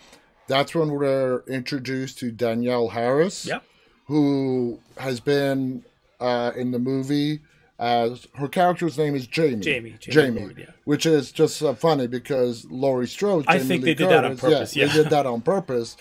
[0.49, 3.65] That's when we're introduced to Danielle Harris, Yep.
[4.07, 5.85] who has been
[6.21, 7.41] uh, in the movie
[7.79, 9.61] as her character's name is Jamie.
[9.61, 10.65] Jamie, Jamie Jamie, yeah.
[10.85, 13.45] which is just uh, funny because Laurie Strode.
[13.49, 14.87] I Jamie think Lee they did that on purpose, yeah.
[14.87, 15.97] they did that on purpose.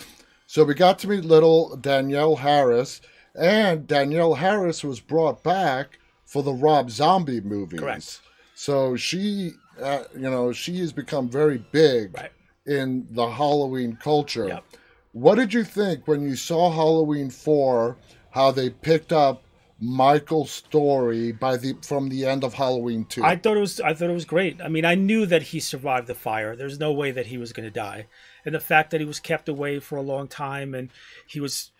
[0.47, 3.01] So we got to meet little Danielle Harris,
[3.37, 7.79] and Danielle Harris was brought back for the Rob Zombie movies.
[7.79, 8.21] Correct.
[8.55, 12.31] So she, uh, you know, she has become very big Right.
[12.65, 14.47] in the Halloween culture.
[14.47, 14.63] Yep.
[15.11, 17.97] What did you think when you saw Halloween four?
[18.31, 19.43] How they picked up
[19.79, 23.23] Michael's story by the from the end of Halloween two.
[23.23, 24.61] I thought it was I thought it was great.
[24.61, 26.55] I mean, I knew that he survived the fire.
[26.55, 28.07] There's no way that he was going to die.
[28.45, 30.89] And the fact that he was kept away for a long time and
[31.27, 31.71] he was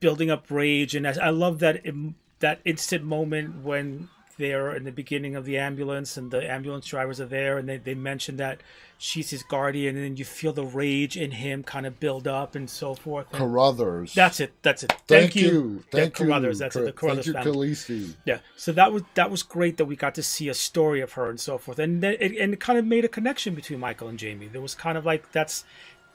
[0.00, 4.84] building up rage and I, I love that im- that instant moment when they're in
[4.84, 8.36] the beginning of the ambulance and the ambulance drivers are there and they, they mention
[8.36, 8.60] that
[8.98, 12.54] she's his guardian and then you feel the rage in him kind of build up
[12.54, 13.26] and so forth.
[13.30, 14.14] And Carruthers.
[14.14, 14.52] that's it.
[14.62, 14.90] That's it.
[15.06, 15.84] Thank, Thank, you.
[15.90, 16.30] Thank yeah, you.
[16.30, 16.58] Carruthers.
[16.58, 16.84] That's it.
[16.84, 17.70] The Carruthers Thank you, family.
[17.70, 18.14] Khaleesi.
[18.24, 21.12] Yeah, so that was that was great that we got to see a story of
[21.12, 23.80] her and so forth, and then it, and it kind of made a connection between
[23.80, 24.48] Michael and Jamie.
[24.48, 25.64] There was kind of like that's,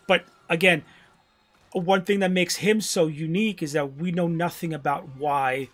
[0.08, 0.84] but again,
[1.74, 5.70] one thing that makes him so unique is that we know nothing about why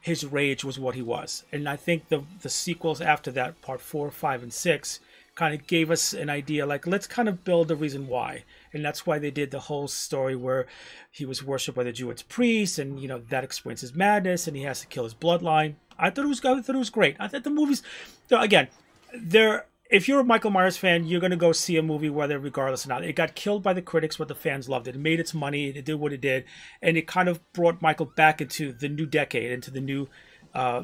[0.00, 3.80] his rage was what he was, and I think the the sequels after that, part
[3.80, 5.00] four, five, and six,
[5.34, 6.66] kind of gave us an idea.
[6.66, 9.88] Like let's kind of build a reason why, and that's why they did the whole
[9.88, 10.66] story where
[11.10, 14.56] he was worshipped by the druid priests, and you know that explains his madness, and
[14.56, 15.76] he has to kill his bloodline.
[15.98, 17.16] I thought it was I thought it was great.
[17.18, 17.82] I thought the movies,
[18.30, 18.68] again,
[19.14, 22.84] they're if you're a Michael Myers fan, you're gonna go see a movie whether regardless
[22.84, 23.04] or not.
[23.04, 24.96] It got killed by the critics, but the fans loved it.
[24.96, 25.68] It made its money.
[25.68, 26.44] It did what it did,
[26.82, 30.08] and it kind of brought Michael back into the new decade, into the new,
[30.54, 30.82] uh,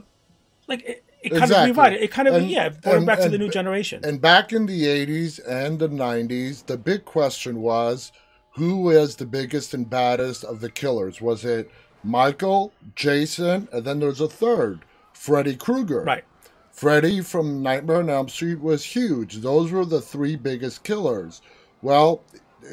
[0.69, 1.71] like it, it kind Exactly.
[1.71, 2.03] of revived it.
[2.03, 4.01] It kind of And- yeah, brought and- it back to the new generation.
[4.05, 8.13] And back in the 80s and the 90s, the big question was
[8.57, 11.21] who is the biggest and baddest of the killers?
[11.21, 11.71] Was it
[12.03, 14.81] Michael, Jason, and then there's a third,
[15.13, 16.03] Freddy Krueger?
[16.05, 16.25] right.
[16.81, 19.43] Freddy from Nightmare on Elm Street was huge.
[19.43, 21.43] Those were the three biggest killers.
[21.83, 22.23] Well,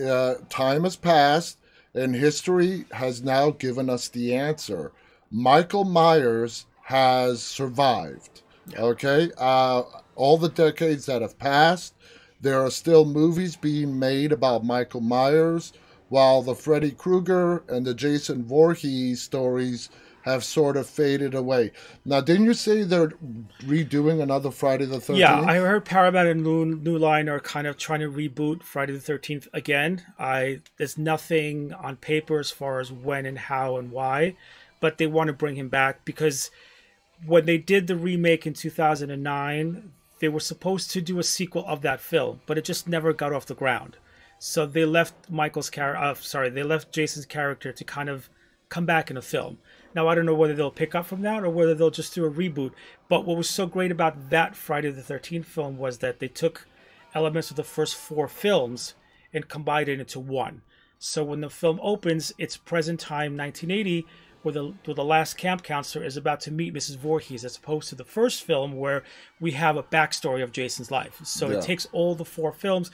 [0.01, 1.57] uh, time has passed,
[1.93, 4.93] and history has now given us the answer.
[5.29, 8.43] Michael Myers has survived.
[8.77, 9.83] Okay, uh,
[10.15, 11.93] all the decades that have passed,
[12.39, 15.73] there are still movies being made about Michael Myers,
[16.07, 19.89] while the Freddy Krueger and the Jason Voorhees stories
[20.27, 21.71] have sort of faded away.
[22.05, 23.13] Now, didn't you say they're
[23.63, 25.19] redoing another Friday the Thirteenth?
[25.19, 28.99] Yeah, I heard Paramount and New, Line are kind of trying to reboot Friday the
[28.99, 30.03] Thirteenth again.
[30.19, 34.35] I there's nothing on paper as far as when and how and why,
[34.79, 36.51] but they want to bring him back because
[37.25, 41.81] when they did the remake in 2009, they were supposed to do a sequel of
[41.81, 43.97] that film, but it just never got off the ground.
[44.39, 48.29] So they left Michael's character, uh, sorry, they left Jason's character to kind of
[48.69, 49.57] come back in a film.
[49.97, 52.23] Now I don't know whether they'll pick up from that or whether they'll just do
[52.23, 52.71] a reboot.
[53.09, 56.67] But what was so great about that Friday the 13th film was that they took
[57.15, 58.93] elements of the first four films
[59.33, 60.61] and combined it into one.
[60.99, 64.05] So when the film opens, it's present time 1980,
[64.43, 66.97] where the where the last camp counselor is about to meet Mrs.
[66.97, 69.03] Voorhees, as opposed to the first film where
[69.39, 71.21] we have a backstory of Jason's life.
[71.23, 71.57] So Yeah.
[71.57, 72.91] it takes all the four films,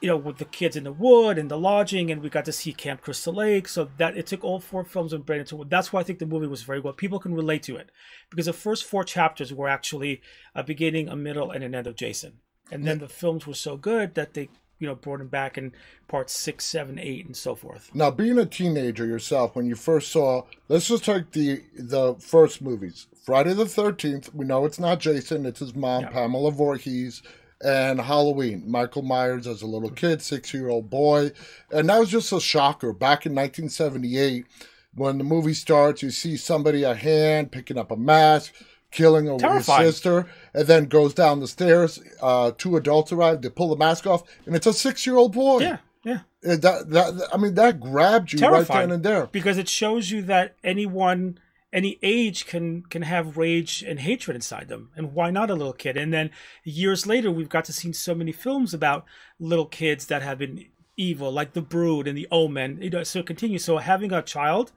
[0.00, 2.52] you know, with the kids in the wood and the lodging, and we got to
[2.52, 3.68] see Camp Crystal Lake.
[3.68, 6.18] So that it took all four films and brought it into That's why I think
[6.18, 6.92] the movie was very well.
[6.92, 7.90] People can relate to it
[8.30, 10.20] because the first four chapters were actually
[10.54, 12.38] a beginning, a middle, and an end of Jason.
[12.70, 15.72] And then the films were so good that they, you know, brought him back in
[16.06, 17.90] parts six, seven, eight, and so forth.
[17.94, 22.60] Now, being a teenager yourself, when you first saw, let's just take the the first
[22.60, 23.06] movies.
[23.24, 24.34] Friday the Thirteenth.
[24.34, 26.10] We know it's not Jason; it's his mom, Yeah.
[26.10, 27.22] Pamela Voorhees.
[27.64, 31.32] And Halloween, Michael Myers as a little kid, six year old boy,
[31.72, 32.92] and that was just a shocker.
[32.92, 34.46] Back in 1978,
[34.94, 38.52] when the movie starts, you see somebody a hand picking up a mask,
[38.90, 42.00] killing a, his sister, and then goes down the stairs.
[42.22, 45.32] Uh, two adults arrive, they pull the mask off, and it's a six year old
[45.32, 45.60] boy.
[45.60, 46.20] Yeah, yeah.
[46.42, 49.26] That, that, I mean, that grabbed you right terrifying then and there.
[49.26, 51.38] because it shows you that anyone
[51.72, 55.72] any age can can have rage and hatred inside them and why not a little
[55.72, 56.30] kid and then
[56.64, 59.04] years later we've got to see so many films about
[59.38, 60.64] little kids that have been
[60.96, 64.22] evil like the brood and the omen you know so it continues so having a
[64.22, 64.72] child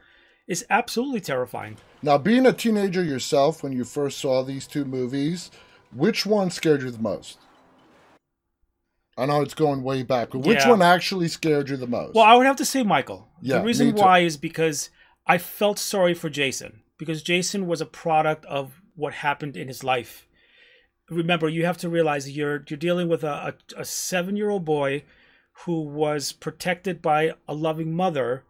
[0.48, 5.52] is absolutely terrifying Now, being a teenager yourself, when you first saw these two movies,
[5.94, 7.38] which one scared you the most?
[9.18, 10.70] I know it's going way back, but which Yeah.
[10.72, 12.16] one actually scared you the most?
[12.16, 13.30] Well, I would have to say Michael.
[13.42, 14.90] Yeah, the reason why is because
[15.26, 19.84] I felt sorry for Jason because Jason was a product of what happened in his
[19.84, 20.28] life.
[21.10, 24.66] Remember, you have to realize you're you're dealing with a, a, a seven year old
[24.66, 25.04] boy
[25.66, 28.44] who was protected by a loving mother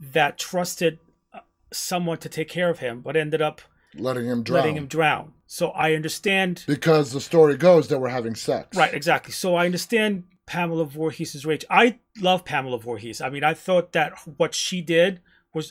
[0.00, 0.98] that trusted
[1.32, 1.40] uh,
[1.72, 3.60] someone to take care of him, but ended up
[3.94, 4.60] letting him drown.
[4.60, 5.32] letting him drown.
[5.46, 8.76] So I understand because the story goes that we're having sex.
[8.76, 9.32] Right, exactly.
[9.32, 11.64] So I understand Pamela Voorhees' rage.
[11.68, 13.20] I love Pamela Voorhees.
[13.20, 15.20] I mean, I thought that what she did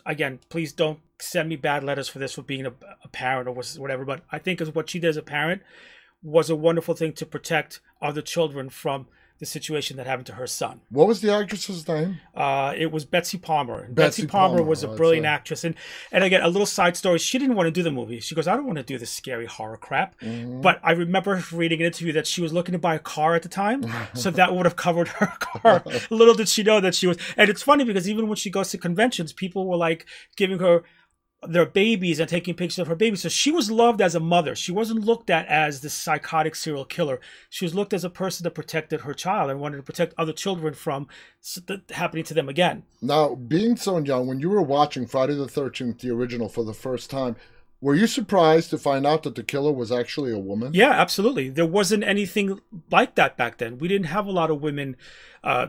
[0.06, 0.40] again.
[0.50, 2.74] Please don't send me bad letters for this for being a,
[3.04, 4.06] a parent or whatever.
[4.06, 5.62] But I think is what she did as a parent
[6.24, 9.08] was a wonderful thing to protect other children from
[9.40, 10.82] the situation that happened to her son.
[10.90, 12.20] What was the actress's name?
[12.36, 13.88] Uh, it was Betsy Palmer.
[13.90, 15.32] Betsy Betsy, Palmer, Palmer, was a brilliant right.
[15.32, 15.76] actress, and
[16.12, 17.20] and again, a little side story.
[17.20, 18.20] She didn't want to do the movie.
[18.20, 20.62] She goes, "I don't want to do this scary horror crap." Mm-hmm.
[20.62, 23.44] But I remember reading an interview that she was looking to buy a car at
[23.44, 25.84] the time, so that would have covered her car.
[26.10, 27.18] Little did she know that she was.
[27.36, 30.84] And it's funny because even when she goes to conventions, people were like giving her
[31.48, 33.22] their babies and taking pictures of her babies.
[33.22, 34.56] So she was loved as a mother.
[34.56, 37.20] She wasn't looked at as this psychotic serial killer.
[37.50, 40.34] She was looked as a person that protected her child and wanted to protect other
[40.34, 41.08] children from
[41.92, 42.84] happening to them again.
[43.02, 46.74] Now, being so young, when you were watching Friday the 13th, the original, for the
[46.74, 47.36] first time,
[47.80, 50.74] were you surprised to find out that the killer was actually a woman?
[50.74, 51.50] Yeah, absolutely.
[51.50, 53.78] There wasn't anything like that back then.
[53.78, 54.96] We didn't have a lot of women.
[55.44, 55.68] Uh,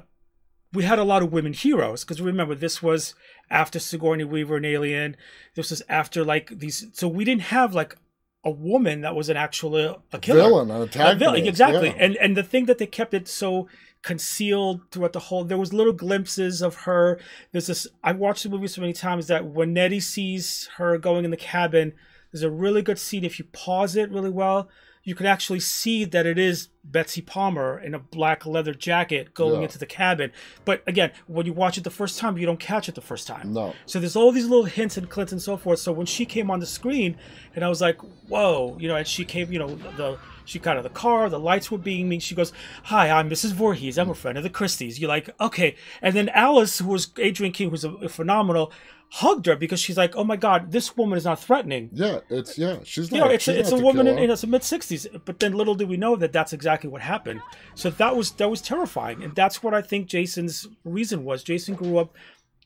[0.73, 3.15] we had a lot of women heroes because remember this was
[3.51, 5.17] after Sigourney Weaver and Alien.
[5.55, 6.87] This was after like these.
[6.93, 7.97] So we didn't have like
[8.45, 11.89] a woman that was an actual uh, a killer Villain, an A villain, exactly.
[11.89, 11.97] yeah.
[11.99, 13.69] And and the thing that they kept it so
[14.03, 17.19] concealed throughout the whole there was little glimpses of her.
[17.53, 21.25] There's this I watched the movie so many times that when Nettie sees her going
[21.25, 21.95] in the cabin,
[22.33, 23.25] there's a really good scene.
[23.25, 24.69] If you pause it really well,
[25.09, 29.63] you can actually see that it is Betsy Palmer in a black leather jacket going
[29.63, 30.33] into the cabin.
[30.67, 33.27] But again, when you watch it the first time, you don't catch it the first
[33.27, 33.55] time.
[33.55, 33.75] No.
[33.87, 35.79] So there's all these little hints and clints and so forth.
[35.79, 37.17] So when she came on the screen,
[37.55, 37.97] and I was like,
[38.29, 41.29] whoa, you know, and she came, you know, the she got out of the car,
[41.29, 42.21] the lights were beaming.
[42.21, 42.53] She goes,
[42.85, 43.53] "Hi, I'm Mrs.
[43.53, 43.99] Voorhees.
[43.99, 45.77] I'm a friend of the Christies." You're like, okay.
[46.01, 48.73] And then Alice, who was Adrienne King, who's a, a phenomenal,
[49.11, 52.59] hugged her because she's like, "Oh my God, this woman is not threatening." Yeah, it's
[52.59, 52.79] yeah.
[52.85, 53.17] She's not.
[53.17, 55.07] You know, it's a, it's a woman in, in its mid sixties.
[55.25, 57.41] But then little do we know that that's exactly what happened.
[57.75, 61.43] So that was that was terrifying, and that's what I think Jason's reason was.
[61.43, 62.15] Jason grew up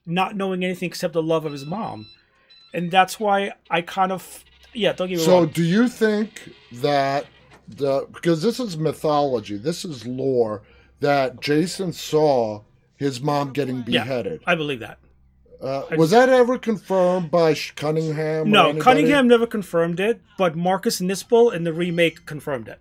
[0.04, 2.06] not knowing anything except the love of his mom,
[2.74, 4.92] and that's why I kind of yeah.
[4.92, 5.46] Don't get me So, wrong.
[5.48, 7.26] do you think that
[7.68, 10.62] the because this is mythology, this is lore
[11.00, 12.62] that Jason saw
[12.96, 14.42] his mom getting Yeah, beheaded?
[14.46, 14.98] I believe that.
[15.62, 18.50] Uh, was that ever confirmed by Cunningham?
[18.50, 18.74] No?
[18.74, 22.80] Cunningham never confirmed it, but Marcus Nispel in the remake confirmed it.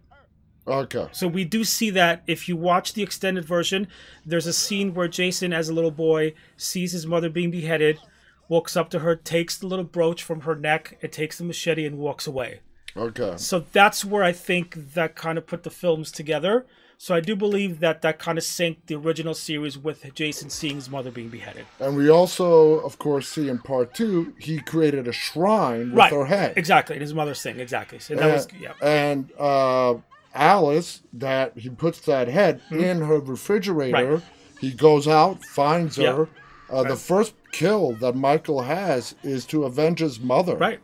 [0.67, 1.07] Okay.
[1.11, 3.87] So we do see that if you watch the extended version,
[4.25, 7.99] there's a scene where Jason, as a little boy, sees his mother being beheaded,
[8.47, 11.85] walks up to her, takes the little brooch from her neck, and takes the machete
[11.85, 12.61] and walks away.
[12.95, 13.33] Okay.
[13.37, 16.65] So that's where I think that kind of put the films together.
[17.03, 20.75] So I do believe that that kind of synced the original series with Jason seeing
[20.75, 21.65] his mother being beheaded.
[21.79, 26.13] And we also, of course, see in part two, he created a shrine with right.
[26.13, 26.53] her head.
[26.57, 26.97] Exactly.
[26.97, 27.59] And his mother's thing.
[27.59, 27.97] Exactly.
[27.97, 28.73] So that was and, yeah.
[28.83, 29.95] and uh,
[30.35, 34.17] Alice, that he puts that head in her refrigerator.
[34.17, 34.23] Right.
[34.59, 36.13] He goes out, finds Yeah.
[36.13, 36.29] her.
[36.69, 40.55] Uh, The first kill that Michael has is to avenge his mother.
[40.55, 40.79] Right.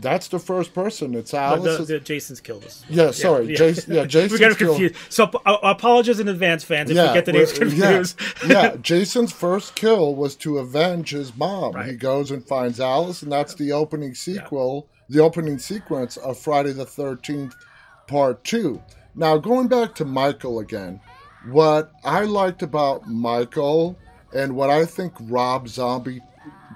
[0.00, 1.14] That's the first person.
[1.14, 1.78] It's Alice.
[1.78, 2.84] the, the Jason's killed us.
[2.88, 3.46] yeah, sorry.
[3.50, 3.56] yeah.
[3.56, 4.94] Jason, yeah, Jason's we got killed- confused.
[5.08, 8.20] So uh, I I apologize in advance, fans, if we get the names confused.
[8.46, 11.72] Yeah, yeah, Jason's first kill was to avenge his mom.
[11.72, 11.86] Right.
[11.90, 16.72] He goes and finds Alice, and that's the opening sequel, the opening sequence of Friday
[16.72, 17.54] the 13th,
[18.06, 18.82] part two.
[19.14, 21.00] Now, going back to Michael again,
[21.50, 23.98] what I liked about Michael
[24.34, 26.20] and what I think Rob Zombie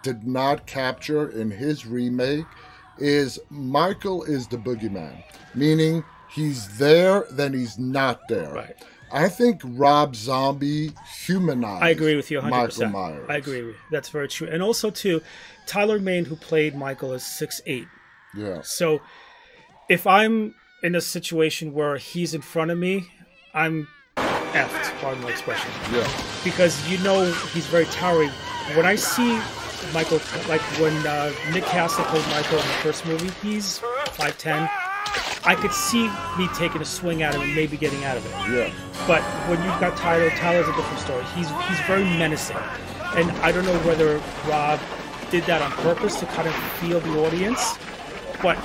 [0.03, 2.47] did not capture in his remake
[3.01, 5.23] is Michael is the boogeyman,
[5.55, 8.53] meaning he's there, then he's not there.
[8.53, 8.75] Right.
[9.13, 10.93] I think Rob Zombie
[11.27, 11.83] humanized.
[11.83, 12.51] I agree with you 100%.
[12.51, 13.27] Michael Myers.
[13.29, 13.81] I agree with you.
[13.91, 14.49] That's very true.
[14.49, 15.21] And also, too,
[15.67, 17.89] Tyler Mane, who played Michael, is six eight.
[18.37, 18.61] Yeah.
[18.63, 19.01] So
[19.89, 23.09] if I'm in a situation where he's in front of me,
[23.53, 25.71] I'm effed, pardon my expression.
[25.93, 26.09] Yeah.
[26.45, 28.31] Because you know he's very towering.
[28.77, 29.41] When I see
[29.93, 33.81] Michael, like when uh, Nick Castle played Michael in the first movie, he's
[34.17, 34.69] 5'10.
[35.45, 36.09] I could see
[36.39, 38.31] me taking a swing at him and maybe getting out of it.
[38.53, 38.73] Yeah.
[39.07, 41.25] But when you've got Tyler, Tyler's a different story.
[41.35, 42.59] He's he's very menacing,
[43.17, 44.79] and I don't know whether Rob
[45.31, 47.79] did that on purpose to kind of feel the audience,
[48.43, 48.59] but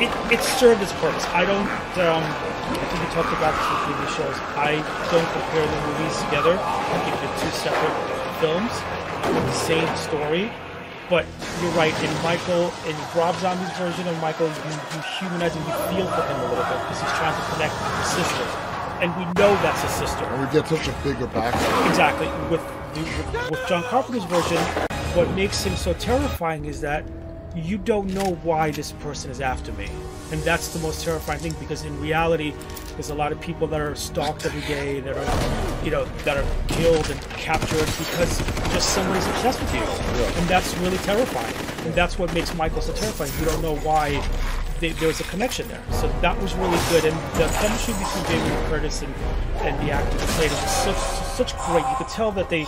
[0.00, 1.26] it, it served its purpose.
[1.36, 1.68] I don't.
[2.00, 4.36] Um, I think we talked about this in previous shows.
[4.56, 4.80] I
[5.12, 6.56] don't compare the movies together.
[6.58, 7.96] I think they're two separate
[8.40, 8.72] films
[9.22, 10.50] the same story.
[11.08, 11.26] But
[11.60, 11.92] you're right.
[12.04, 16.22] In Michael, in Rob Zombie's version of Michael, you, you humanize and you feel for
[16.22, 18.44] him a little bit because he's trying to connect with his sister,
[19.02, 20.24] and we know that's his sister.
[20.24, 21.88] And we get such a bigger backstory.
[21.90, 22.28] Exactly.
[22.48, 22.62] With,
[22.94, 24.58] the, with with John Carpenter's version,
[25.16, 27.04] what makes him so terrifying is that
[27.56, 29.88] you don't know why this person is after me,
[30.30, 31.56] and that's the most terrifying thing.
[31.58, 32.54] Because in reality,
[33.00, 36.36] there's a lot of people that are stalked every day, that are, you know, that
[36.36, 38.36] are killed and captured because
[38.74, 41.54] just somebody's obsessed with you, and that's really terrifying.
[41.86, 43.32] And that's what makes Michael so terrifying.
[43.38, 44.22] You don't know why.
[44.80, 48.68] They, there's a connection there, so that was really good, and the chemistry between Jamie
[48.68, 49.14] Curtis and,
[49.62, 50.96] and the actor who played him was such
[51.36, 51.84] such great.
[51.88, 52.66] You could tell that they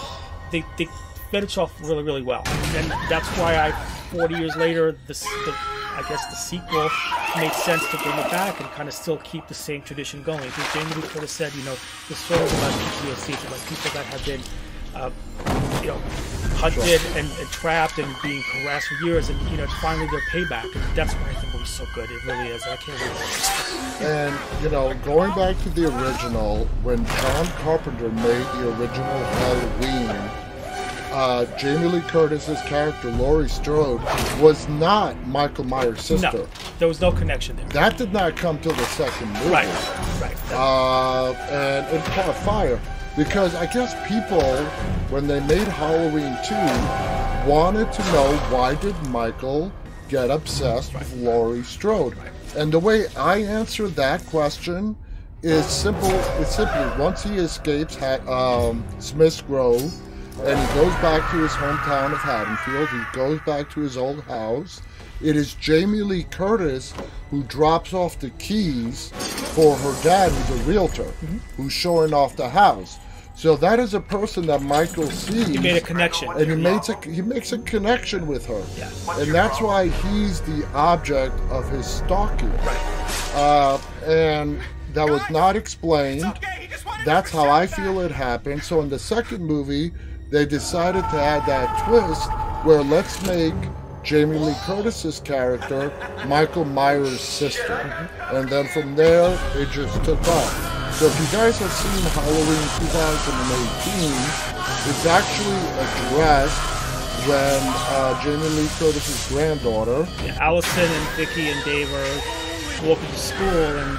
[0.51, 0.87] they they
[1.31, 3.73] fed it off really really well, and that's why I
[4.11, 5.55] 40 years later this the
[5.95, 6.89] I guess the sequel
[7.37, 10.45] made sense to bring it back and kind of still keep the same tradition going.
[10.45, 11.77] Because Jamie Lee Curtis said, you know,
[12.09, 14.41] this show is about PTSD, it's about people that have been,
[14.95, 15.11] uh,
[15.81, 16.01] you know,
[16.57, 20.23] hunted and, and trapped and being harassed for years, and you know, it's finally their
[20.31, 20.65] payback.
[20.65, 22.09] And that's why I think it was so good.
[22.11, 22.63] It really is.
[22.63, 24.07] I can't wait.
[24.07, 30.31] And, you know, going back to the original, when John Carpenter made the original Halloween,
[31.13, 34.01] uh, Jamie Lee Curtis's character, Laurie Strode,
[34.41, 36.33] was not Michael Myers' sister.
[36.33, 36.49] No,
[36.79, 37.67] there was no connection there.
[37.69, 39.51] That did not come till the second movie.
[39.51, 40.53] Right, right.
[40.53, 42.81] Uh, and it caught fire
[43.17, 44.65] because I guess people,
[45.11, 49.73] when they made Halloween 2, wanted to know why did Michael
[50.09, 52.17] get obsessed with Laurie Strode.
[52.57, 54.97] And the way I answer that question
[55.43, 56.11] is simple.
[56.39, 59.93] It's simply once he escapes um, Smith's Grove
[60.41, 64.23] and he goes back to his hometown of Haddonfield, he goes back to his old
[64.25, 64.81] house.
[65.21, 66.93] It is Jamie Lee Curtis
[67.31, 69.11] who drops off the keys
[69.55, 71.11] for her dad, who's a realtor,
[71.57, 72.99] who's showing off the house.
[73.35, 75.49] So that is a person that Michael sees.
[75.49, 76.31] He made a connection.
[76.33, 78.91] and he makes a he makes a connection with her, Yeah.
[79.21, 82.53] and that's why he's the object of his stalking.
[82.59, 83.33] Right.
[83.35, 84.61] Uh, and
[84.93, 86.25] that was not explained.
[87.07, 88.63] That's how I feel it happened.
[88.63, 89.93] So in the second movie,
[90.33, 92.33] they decided to add that twist
[92.65, 93.55] where let's make
[94.03, 95.93] Jamie Lee Curtis's character
[96.27, 97.75] Michael Myers' sister,
[98.33, 100.95] and then from there it just took off.
[100.95, 104.13] So if you guys have seen Halloween 2018,
[104.89, 106.59] it's actually addressed
[107.29, 107.61] when
[107.93, 110.09] uh, Jamie Lee Curtis's granddaughter.
[110.25, 113.99] Yeah, Allison and Vicky and Dave are walking to school, and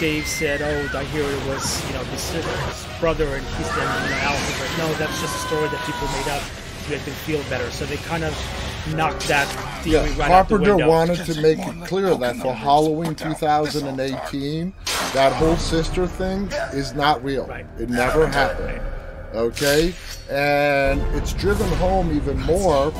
[0.00, 3.76] Dave said, "Oh, I hear it was you know his, his brother," and he said,
[3.76, 6.42] you know, like, "No, that's just a story that people made up
[6.84, 8.34] to make them feel better." So they kind of
[8.94, 9.46] knocked that
[9.82, 14.72] theory Yeah, right out the Carpenter wanted to make it clear that for Halloween 2018,
[15.14, 17.46] that whole sister thing is not real.
[17.46, 17.66] Right.
[17.78, 18.80] It never happened.
[19.34, 19.94] Okay?
[20.30, 22.90] And it's driven home even more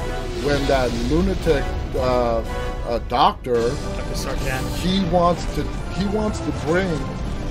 [0.43, 1.65] when that lunatic
[1.97, 2.43] uh,
[2.89, 4.15] uh, doctor Dr.
[4.15, 4.65] Sartain.
[4.79, 5.63] he wants to
[5.99, 6.91] he wants to bring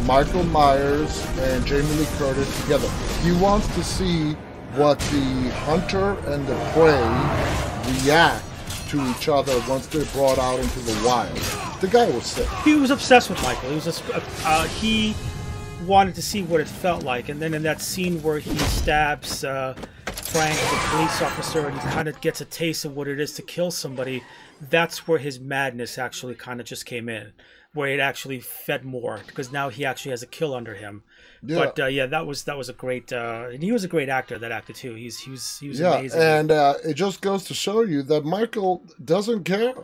[0.06, 2.90] Michael Myers and Jamie Lee Curtis together.
[3.22, 4.34] He wants to see
[4.76, 8.44] what the hunter and the prey react
[8.90, 11.36] to each other once they're brought out into the wild.
[11.82, 12.48] The guy was sick.
[12.64, 13.70] he was obsessed with Michael.
[13.70, 14.04] He was just,
[14.46, 15.16] uh, he
[15.86, 19.44] wanted to see what it felt like, and then in that scene where he stabs
[19.44, 19.74] uh,
[20.06, 23.34] Frank, the police officer, and he kind of gets a taste of what it is
[23.34, 24.24] to kill somebody.
[24.62, 27.34] That's where his madness actually kind of just came in,
[27.74, 31.04] where it actually fed more because now he actually has a kill under him.
[31.44, 31.58] Yeah.
[31.58, 34.10] But uh, yeah, that was that was a great, uh, and he was a great
[34.10, 34.40] actor.
[34.40, 34.96] That actor too.
[34.96, 36.22] He's he was he was Yeah, amazing.
[36.22, 39.76] and uh, it just goes to show you that Michael doesn't care.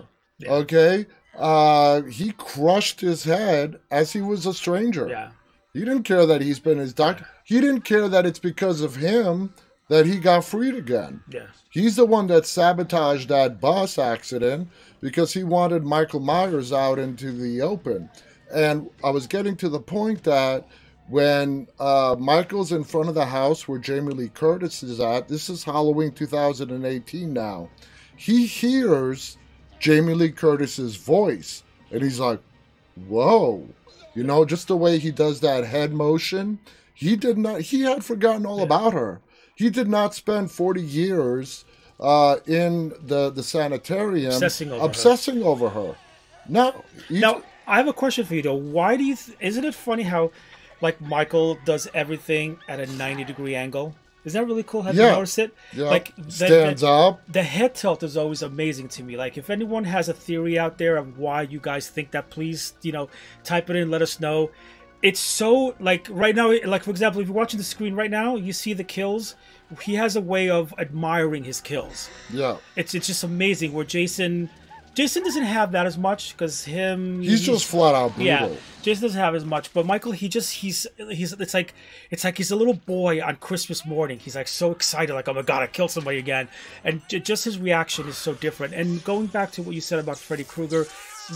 [0.46, 1.06] Okay,
[1.38, 5.08] uh, he crushed his head as he was a stranger.
[5.08, 5.30] yeah,
[5.74, 7.28] He didn't care that he's been his doctor.
[7.46, 9.54] He didn't care that it's because of him
[9.94, 11.22] that he got freed again.
[11.30, 11.46] yeah.
[11.70, 14.70] He's the one that sabotaged that bus accident
[15.02, 18.10] because he wanted Michael Myers out into the open.
[18.52, 20.68] And I was getting to the point that
[21.10, 25.48] when uh, Michael's in front of the house where Jamie Lee Curtis is at, this
[25.48, 27.70] is Halloween 2018 now,
[28.16, 29.38] he hears
[29.80, 32.40] Jamie Lee Curtis's voice and he's like,
[33.08, 33.68] whoa.
[34.16, 36.58] You know, just the way he does that head motion,
[36.96, 39.22] he did not, he had forgotten all about her.
[39.64, 41.64] He did not spend 40 years
[42.00, 44.86] uh, in the, the sanitarium Obsessing over her.
[44.86, 45.96] obsessing over her.
[46.50, 46.84] No.
[47.10, 48.56] Now, I have a question for you though.
[48.78, 49.16] Why do you?
[49.16, 50.32] Th- isn't it funny how,
[50.82, 53.96] like, Michael does everything at a ninety degree angle?
[54.26, 54.82] Isn't that really cool?
[54.84, 55.12] Have you Yeah.
[55.12, 55.52] noticed it?
[55.74, 57.22] yeah, Like the, stands the, up.
[57.32, 59.16] the head tilt is always amazing to me.
[59.24, 62.74] Like, if anyone has a theory out there of why you guys think that, please,
[62.82, 63.06] you know,
[63.44, 63.92] type it in.
[63.92, 64.50] Let us know.
[65.04, 68.36] It's so like right now, like for example, if you're watching the screen right now,
[68.36, 69.36] you see the kills.
[69.82, 72.58] He has a way of admiring his kills Yeah.
[72.76, 74.50] it's it's just amazing where Jason
[74.94, 78.26] Jason doesn't have that as much because him He's just flat out brutal.
[78.28, 78.50] yeah
[78.84, 81.74] Jason doesn't have as much but Michael he just he's he's it's like
[82.12, 85.34] it's like he's a little boy on Christmas morning he's like so excited like oh
[85.34, 86.48] my god I killed somebody again
[86.84, 89.98] and j- just his reaction is so different and going back to what you said
[89.98, 90.86] about Freddy Krueger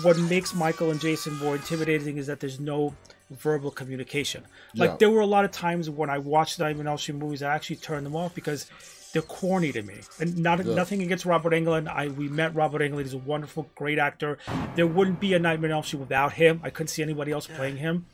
[0.04, 2.94] what makes Michael and Jason more intimidating is that there's no
[3.30, 4.44] verbal communication
[4.76, 4.96] like Yeah.
[5.00, 7.44] there were a lot of times when I watched the Nightmare on Elm Street movies
[7.44, 8.68] I actually turned them off because
[9.14, 9.96] they're corny to me.
[10.20, 11.88] And not nothing against Robert Englund.
[11.88, 13.04] I we met Robert Englund.
[13.04, 14.38] He's a wonderful, great actor.
[14.76, 16.60] There wouldn't be a Nightmare on Elm Street without him.
[16.62, 18.06] I couldn't see anybody else playing him.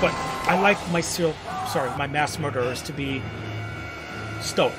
[0.00, 1.34] But I like my serial,
[1.68, 3.20] sorry, my mass murderers to be
[4.40, 4.72] stoic.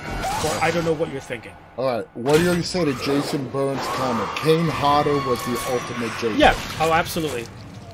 [0.46, 1.52] Or I don't know what you're thinking.
[1.78, 2.08] All right.
[2.16, 4.30] What do you say to Jason Burns' comment?
[4.38, 6.38] Kane Hodder was the ultimate Jason.
[6.38, 6.54] Yeah.
[6.80, 7.46] Oh, absolutely,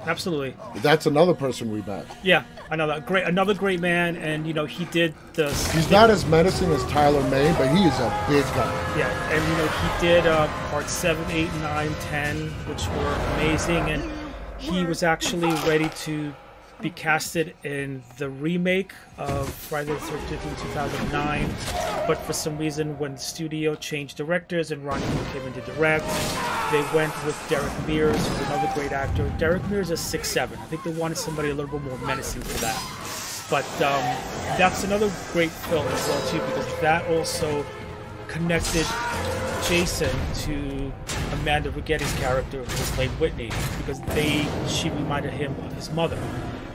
[0.06, 0.56] absolutely.
[0.78, 2.06] That's another person we met.
[2.24, 2.44] Yeah.
[2.72, 5.50] Another great, another great man, and you know he did the.
[5.74, 8.98] He's not as menacing as Tyler Mane, but he is a big guy.
[8.98, 13.90] Yeah, and you know he did uh, part seven, eight, nine, ten, which were amazing,
[13.90, 14.12] and
[14.60, 16.32] he was actually ready to
[16.82, 21.50] be casted in the remake of Friday the Thirteenth in two thousand nine,
[22.08, 25.62] but for some reason, when the studio changed directors and Ron Howard came in to
[25.62, 26.06] direct,
[26.72, 29.30] they went with Derek Mears, who's another great actor.
[29.38, 30.58] Derek Mears is six seven.
[30.60, 32.78] I think they wanted somebody a little bit more menacing for that.
[33.50, 34.04] But um,
[34.58, 37.66] that's another great film as well too, because that also
[38.28, 38.86] connected
[39.68, 40.94] Jason to
[41.34, 46.18] Amanda Righetti's character, who played Whitney, because they she reminded him of his mother.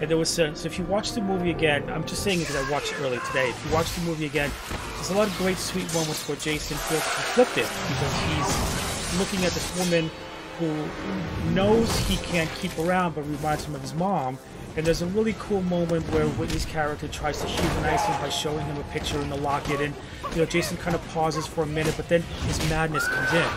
[0.01, 2.49] And there was so so if you watch the movie again, I'm just saying it
[2.49, 3.51] because I watched it early today.
[3.51, 4.51] If you watch the movie again,
[4.97, 9.53] there's a lot of great sweet moments where Jason feels conflicted because he's looking at
[9.53, 10.11] this woman
[10.59, 14.39] who knows he can't keep around but reminds him of his mom.
[14.77, 18.67] And there's a really cool moment where Whitney's character tries to humanize him by showing
[18.67, 19.95] him a picture in the locket, and
[20.33, 23.49] you know Jason kind of pauses for a minute, but then his madness comes in,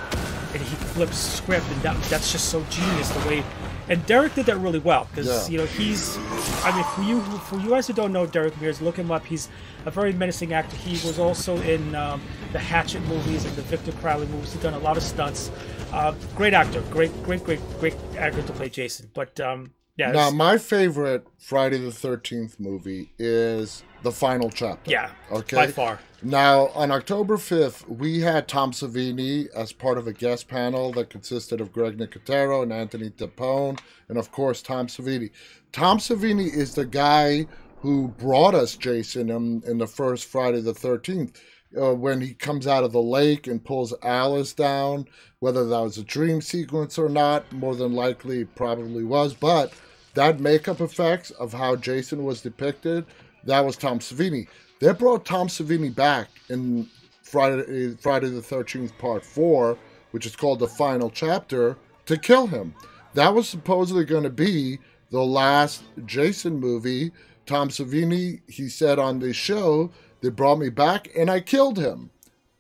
[0.54, 3.44] and he flips script, and that, that's just so genius the way.
[3.90, 5.52] And Derek did that really well because Yeah.
[5.52, 6.18] you know he's,
[6.64, 9.26] I mean, for you for you guys who don't know Derek Mears, look him up.
[9.26, 9.48] He's
[9.86, 10.76] a very menacing actor.
[10.76, 12.22] He was also in um,
[12.52, 14.52] the Hatchet movies and the Victor Crowley movies.
[14.54, 15.50] He's done a lot of stunts.
[15.94, 19.10] Uh, great actor, great, great, great, great actor to play Jason.
[19.14, 24.90] But um, yeah, Now, my favorite Friday the 13th movie is the final chapter.
[24.90, 25.12] Yeah.
[25.32, 25.56] Okay.
[25.56, 26.00] By far.
[26.24, 31.12] Now, on October 5th, we had Tom Savini as part of a guest panel that
[31.12, 33.80] consisted of Greg Nicotero and Anthony Tapone,
[34.10, 35.30] and of course, Tom Savini.
[35.72, 37.46] Tom Savini is the guy
[37.82, 41.36] who brought us Jason in, in the first Friday the 13th.
[41.80, 45.06] Uh, when he comes out of the lake and pulls Alice down,
[45.40, 49.34] whether that was a dream sequence or not, more than likely probably was.
[49.34, 49.74] But
[50.14, 53.06] that makeup effects of how Jason was depicted,
[53.48, 54.48] that was Tom Savini.
[54.80, 56.88] They brought Tom Savini back in
[57.24, 59.78] Friday, Friday the 13th, Part 4,
[60.12, 62.76] which is called The Final Chapter, to kill him.
[63.16, 64.80] That was supposedly going to be
[65.10, 67.12] the last Jason movie.
[67.46, 69.92] Tom Savini, he said on the show,
[70.22, 72.12] they brought me back and I killed him.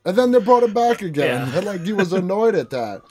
[0.06, 1.52] And then they brought him back again.
[1.54, 1.60] Yeah.
[1.64, 3.02] like he was annoyed at that.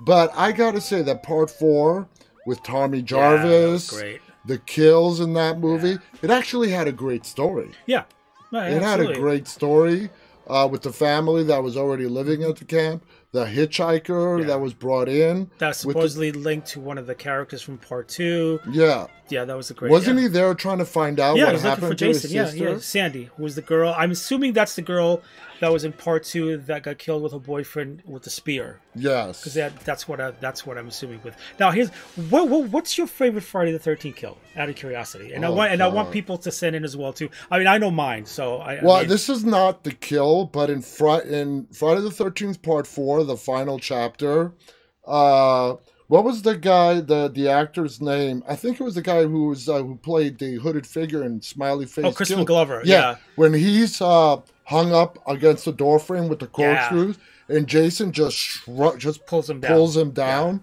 [0.00, 2.08] But I got to say that Part 4
[2.46, 4.20] with Tommy Yeah, that Jarvis, was great.
[4.46, 7.70] The kills in that movie, it actually had a great story.
[7.86, 8.04] Yeah.
[8.52, 10.08] No, It had a great story
[10.46, 14.46] uh, with the family that was already living at the camp, the hitchhiker Yeah.
[14.46, 15.50] that was brought in.
[15.58, 18.60] That's with the- supposedly linked to one of the characters from part two.
[18.70, 19.06] yeah.
[19.28, 19.90] Yeah, that was a great.
[19.90, 20.22] Wasn't yeah.
[20.22, 22.22] he there trying to find out Yeah, what he was looking happened for to his
[22.22, 22.36] Jason.
[22.36, 22.70] Yeah, sister?
[22.70, 22.78] yeah.
[22.78, 23.92] Sandy who was the girl.
[23.98, 25.20] I'm assuming that's the girl
[25.60, 28.80] that was in part two that got killed with her boyfriend with the spear.
[28.94, 29.40] Yes.
[29.40, 31.36] Because that, that's what I, that's what I'm assuming with.
[31.58, 31.90] Now, here's
[32.30, 34.38] what, what what's your favorite Friday the Thirteenth kill?
[34.56, 36.96] Out of curiosity, and I Oh, want and I want people to send in as
[36.96, 37.28] well too.
[37.50, 38.76] I mean, I know mine, so I.
[38.76, 42.62] I Well, mean, this is not the kill, but in fr- in Friday the Thirteenth
[42.62, 44.52] Part Four, the final chapter,
[45.06, 45.76] uh,
[46.08, 48.42] what was the guy, the the actor's name?
[48.48, 51.42] I think it was the guy who was uh, who played the hooded figure in
[51.42, 52.04] Smiley Face.
[52.04, 53.16] Oh, Crispin Glover, Yeah, yeah.
[53.34, 57.12] when he's uh, hung up against the door frame with the Yeah.
[57.48, 59.70] and Jason just shrug, just Pulls him down.
[59.72, 60.62] pulls him down.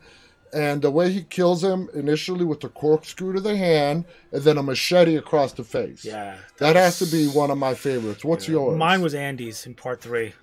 [0.53, 4.57] And the way he kills him initially with the corkscrew to the hand, and then
[4.59, 6.05] a machete across the face.
[6.05, 8.23] yeah, That has to be one of my favorites.
[8.23, 8.77] What's yours?
[8.77, 10.33] mine was Andy's in part three,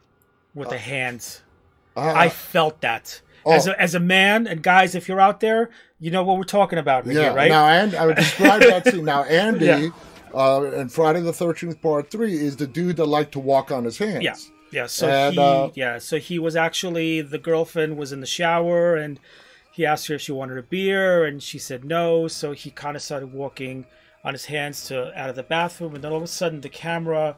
[0.52, 1.42] with the hands.
[1.96, 3.20] Uh, I felt that.
[3.46, 3.52] Oh.
[3.52, 6.42] As, a, as a man, and guys, if you're out there, you know what we're
[6.44, 7.22] talking about right yeah.
[7.22, 7.48] here, right?
[7.48, 9.04] Now, and I would describe that scene.
[9.04, 9.90] Now, Andy, Yeah.
[10.34, 13.84] Uh, in Friday the Thirteenth Part Three, is the dude that liked to walk on
[13.84, 14.22] his hands.
[14.22, 14.36] Yeah,
[14.70, 14.86] yeah.
[14.86, 18.96] So And, he, uh, yeah, so he was actually the girlfriend was in the shower,
[18.96, 19.20] and
[19.72, 22.28] he asked her if she wanted a beer, and she said no.
[22.28, 23.86] So he kind of started walking
[24.24, 26.68] on his hands to out of the bathroom, and then all of a sudden the
[26.68, 27.36] camera,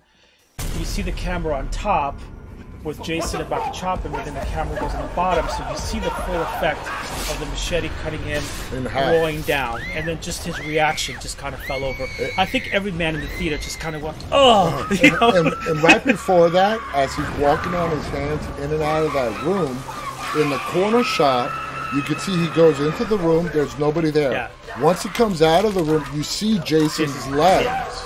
[0.78, 2.18] you see the camera on top
[2.84, 5.68] with Jason about to chop him, and then the camera goes on the bottom, so
[5.70, 6.80] you see the full effect
[7.30, 11.54] of the machete cutting him, In rolling down, and then just his reaction just kind
[11.54, 12.06] of fell over.
[12.36, 15.30] I think every man in the theater just kind of went, oh, uh, you know?
[15.30, 19.12] and, and right before that, as he's walking on his hands in and out of
[19.12, 19.78] that room,
[20.42, 21.52] in the corner shot,
[21.94, 23.50] you can see he goes into the room.
[23.52, 24.32] There's nobody there.
[24.32, 24.50] Yeah.
[24.80, 28.02] Once he comes out of the room, you see Jason's- legs.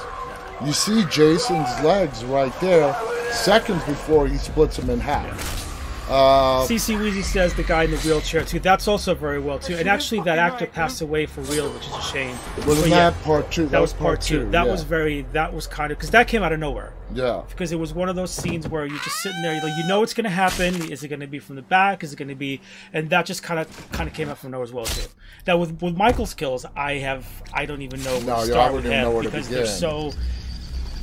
[0.65, 2.97] You see Jason's legs right there,
[3.33, 5.65] seconds before he splits him in half.
[6.09, 8.61] Uh, CC Weezy says the guy in the wheelchair too.
[8.61, 9.75] That's also very well too.
[9.75, 12.37] And actually, that actor passed away for real, which is a shame.
[12.59, 13.67] wasn't But yeah, that part two?
[13.67, 14.49] that was part two.
[14.51, 14.71] That yeah.
[14.71, 15.23] was very.
[15.33, 16.93] That was kind of because that came out of nowhere.
[17.13, 17.43] yeah.
[17.49, 19.89] Because it was one of those scenes where you're just sitting there, you're like, you
[19.89, 20.77] know, it's going to happen.
[20.93, 22.05] Is it going to be from the back?
[22.05, 22.61] Is it going to be?
[22.93, 25.09] And that just kind of kind of came out from nowhere as well too.
[25.45, 28.73] Now with with Michael's kills, I have I don't even know where No, to start
[28.75, 30.13] with him know where to because they're so.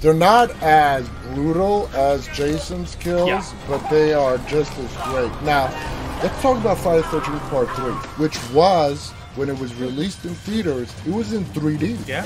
[0.03, 3.41] They're not as brutal as Jason's kills, Yeah.
[3.69, 5.31] but they are just as great.
[5.43, 5.71] Now,
[6.21, 10.35] let's talk about Friday the 13th Part 3, which was, when it was released in
[10.35, 11.97] theaters, it was in 3D.
[12.05, 12.25] Yeah.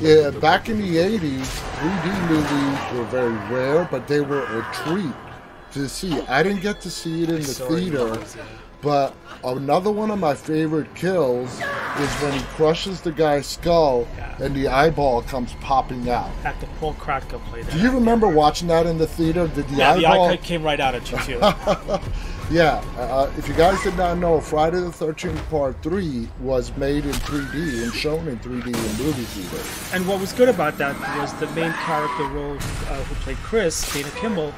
[0.00, 1.44] Yeah, back in the 80s,
[1.80, 5.12] 3D movies were very rare, but they were a treat
[5.72, 6.18] to see.
[6.22, 8.24] I didn't get to see it in the saw it in theater.
[8.82, 9.14] But
[9.44, 14.34] another one of my favorite kills is when he crushes the guy's skull Yeah.
[14.40, 16.28] and the eyeball comes popping out.
[16.44, 17.72] Actor Paul Kratka played that.
[17.74, 19.46] Do you remember watching that in the theater?
[19.46, 20.28] Did the Yeah, the eyeball?
[20.30, 21.38] eye came right out at you too.
[22.50, 22.82] yeah.
[22.98, 27.12] Uh, if you guys did not know, Friday the Thirteenth Part Three was made in
[27.12, 29.92] 3D and shown in 3D in movie theaters.
[29.94, 33.92] And what was good about that was the main character role uh, who played Chris,
[33.94, 34.52] Dana Kimmell.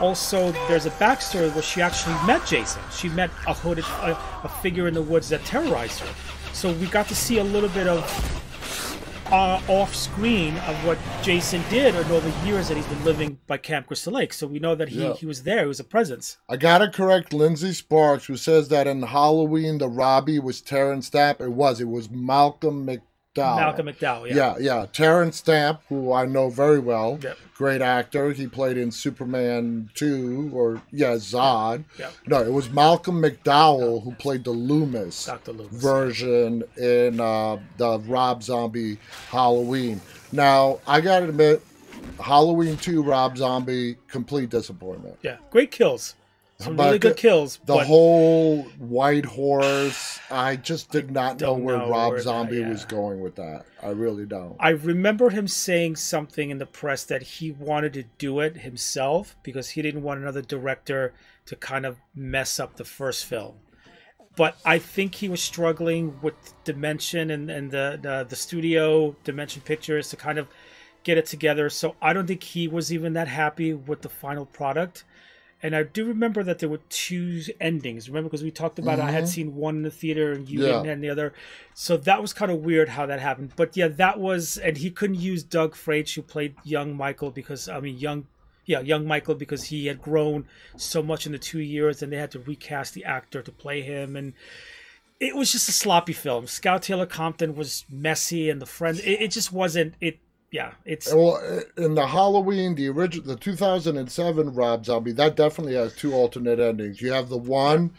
[0.00, 2.80] Also, there's a backstory where she actually met Jason.
[2.92, 6.14] She met a hooded a, a figure in the woods that terrorized her.
[6.52, 8.02] So we got to see a little bit of
[9.32, 13.38] uh, off screen of what Jason did in all the years that he's been living
[13.46, 14.32] by Camp Crystal Lake.
[14.32, 15.12] So we know that he, Yeah.
[15.14, 15.60] he was there.
[15.62, 16.38] He was a presence.
[16.48, 21.40] I gotta correct Lindsay Sparks, who says that in Halloween the Robbie was Terence Stamp.
[21.40, 21.80] It was.
[21.80, 22.84] It was Malcolm
[23.34, 23.56] McDowell.
[23.56, 24.28] Malcolm McDowell.
[24.28, 24.34] Yeah.
[24.34, 24.86] Yeah, yeah.
[24.92, 27.36] Terence Stamp, who I know very well, Yep.
[27.54, 28.32] great actor.
[28.32, 31.84] He played in Superman 2, or, yeah, Zod.
[31.98, 32.12] Yep.
[32.26, 35.52] No, it was Malcolm McDowell who played the Loomis, Dr.
[35.52, 35.80] Loomis.
[35.82, 40.00] version in uh, the Rob Zombie Halloween.
[40.32, 41.62] Now, I gotta admit,
[42.18, 45.18] Halloween 2, Rob Zombie, complete disappointment.
[45.22, 46.14] Yeah, great kills.
[46.60, 47.58] Some really good kills.
[47.64, 52.58] The whole white horse, I just did not know where know Rob where that- Zombie
[52.58, 52.68] yeah.
[52.68, 53.64] was going with that.
[53.82, 54.56] I really don't.
[54.60, 59.36] I remember him saying something in the press that he wanted to do it himself
[59.42, 61.14] because he didn't want another director
[61.46, 63.54] to kind of mess up the first film.
[64.36, 66.34] But I think he was struggling with
[66.64, 70.46] Dimension and, and the, the the studio Dimension Pictures to kind of
[71.02, 71.70] get it together.
[71.70, 75.04] So I don't think he was even that happy with the final product.
[75.62, 78.08] And I do remember that there were two endings.
[78.08, 80.84] Remember, because we talked about I had seen one in the theater and you Mm-hmm.
[80.86, 80.92] Yeah.
[80.92, 81.34] and the other.
[81.74, 83.52] So that was kind of weird how that happened.
[83.56, 87.68] But yeah, that was, and he couldn't use Daeg Faerch, who played young Michael, because
[87.68, 88.26] I mean, young,
[88.64, 90.46] yeah, young Michael, because he had grown
[90.76, 93.82] so much in the two years, and they had to recast the actor to play
[93.82, 94.32] him, and
[95.18, 96.46] it was just a sloppy film.
[96.46, 99.94] Scout Taylor Compton was messy, and the friends, it, it just wasn't.
[100.00, 100.18] It,
[100.52, 101.40] yeah, it's Well,
[101.76, 107.00] in the Halloween, the original, the 2007 Rob Zombie, that definitely has two alternate endings.
[107.00, 107.92] You have the one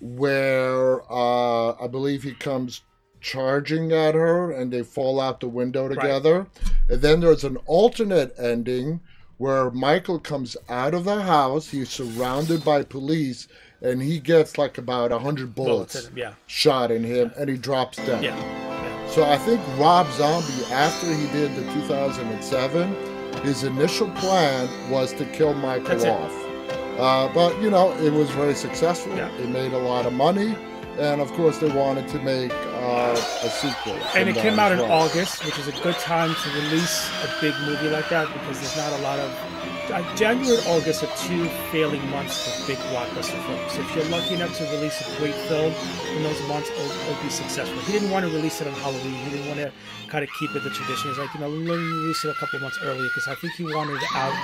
[0.00, 2.82] where uh, I believe he comes
[3.20, 6.46] charging at her and they fall out the window together.
[6.88, 9.00] And then there's an alternate ending
[9.38, 13.48] where Michael comes out of the house, he's surrounded by police,
[13.82, 16.18] and he gets like about 100 bullets bullets in him.
[16.18, 18.22] Yeah, shot in him and he drops dead.
[18.22, 18.75] yeah.
[19.08, 22.94] So I think Rob Zombie, after he did the 2007,
[23.42, 26.32] his initial plan was to kill Michael That's off.
[26.98, 29.14] Uh, but you know, it was very successful.
[29.16, 29.30] Yeah.
[29.36, 30.56] It made a lot of money,
[30.98, 32.52] and of course, they wanted to make
[32.86, 33.12] uh,
[33.42, 33.98] a sequel.
[34.14, 35.02] and it came out as in well.
[35.02, 38.76] August, which is a good time to release a big movie like that because there's
[38.76, 39.30] not a lot of.
[39.86, 43.72] Uh, January and August are two failing months for big blockbuster films.
[43.72, 45.72] So if you're lucky enough to release a great film
[46.16, 47.78] in those months, it'll, it'll be successful.
[47.82, 49.14] He didn't want to release it on Halloween.
[49.14, 49.72] He didn't want to
[50.08, 51.10] kind of keep it the tradition.
[51.10, 53.54] He's like, you know, let me release it a couple months earlier because I think
[53.54, 54.34] he wanted it out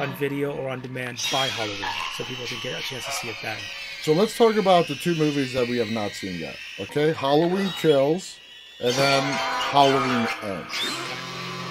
[0.00, 1.84] on video or on demand by Halloween,
[2.16, 3.56] so people can get a chance to see it then.
[4.02, 6.56] So let's talk about the two movies that we have not seen yet.
[6.78, 8.38] Okay, Halloween Kills,
[8.80, 10.72] and then Halloween Ends.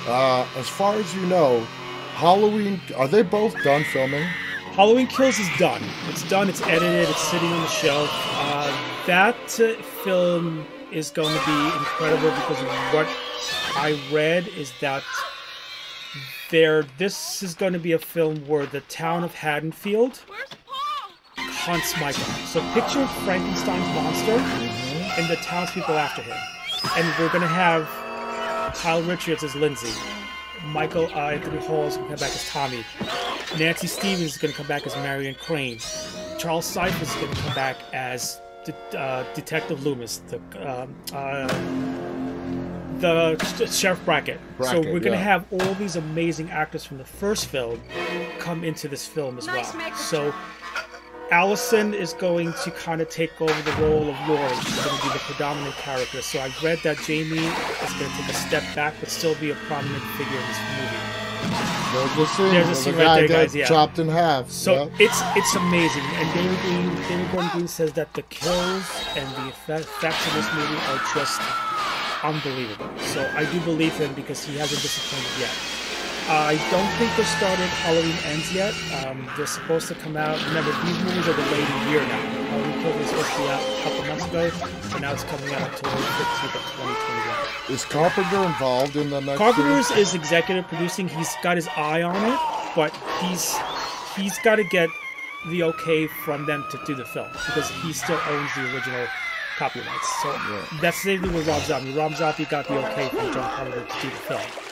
[0.06, 1.62] Uh, as far as you know,
[2.14, 4.22] Halloween are they both done filming?
[4.74, 5.82] Halloween Kills is done.
[6.08, 6.50] It's done.
[6.50, 7.10] It's edited.
[7.10, 8.10] It's sitting on the shelf.
[8.14, 13.08] Uh, that uh, film is going to be incredible because of what
[13.76, 15.04] I read is that
[16.52, 16.86] there.
[17.00, 20.22] This is going to be a film where the town of Haddonfield
[21.70, 22.24] hunts Michael.
[22.48, 24.32] So picture Frankenstein's monster
[25.22, 26.36] and the townspeople after him,
[26.98, 27.86] and we're going to have
[28.76, 29.94] Kyle Richards as Lindsay.
[30.66, 32.84] Michael uh, Anthony Hall is going to come back as Tommy.
[33.60, 35.78] Nancy Stevens is going to come back as Marion Crane.
[36.40, 41.48] Charles Cyphers is going to come back as De- uh, Detective Loomis, the um, uh,
[43.00, 44.40] the sh- Sheriff Brackett.
[44.62, 45.16] so we're going to yeah.
[45.18, 47.80] have all these amazing actors from the first film
[48.40, 49.64] come into this film as well.
[49.96, 50.34] So
[51.32, 54.56] Allison is going to kind of take over the role of Laurie.
[54.64, 56.22] She's going to be the predominant character.
[56.22, 59.52] So I read that Jamie is going to take a step back, but still be
[59.52, 61.10] a prominent figure in this movie.
[61.94, 62.52] There's the scene.
[62.52, 63.66] There's a scene the right guy there, guys, yeah.
[63.66, 64.50] chopped in half.
[64.50, 64.90] So yeah.
[65.00, 66.04] it's it's amazing.
[66.04, 70.54] And David Green, David Gordon Green says that the kills and the effects of this
[70.54, 71.42] movie are just
[72.24, 72.90] unbelievable.
[73.00, 75.79] So I do believe him because he hasn't disappointed yet.
[76.30, 78.74] I don't think they started Halloween Ends yet.
[79.02, 80.38] Um, they're supposed to come out.
[80.46, 82.22] Remember, these movies are delayed a year now.
[82.54, 84.52] Halloween Kills was supposed to be out a couple months ago,
[84.94, 87.74] and now it's coming out October 15th of 2021.
[87.74, 89.40] Is Carpenter involved in the next?
[89.40, 91.08] Carpenter's is executive producing.
[91.08, 92.40] He's got his eye on it,
[92.76, 93.58] but he's
[94.16, 94.90] he's got to get
[95.50, 99.08] the okay from them to do the film because he still owns the original
[99.58, 100.22] copyrights.
[100.22, 100.32] So
[100.80, 101.94] that's the thing with Rob Zombie.
[101.94, 104.69] Rob Zombie got the okay from John Carpenter to do the film.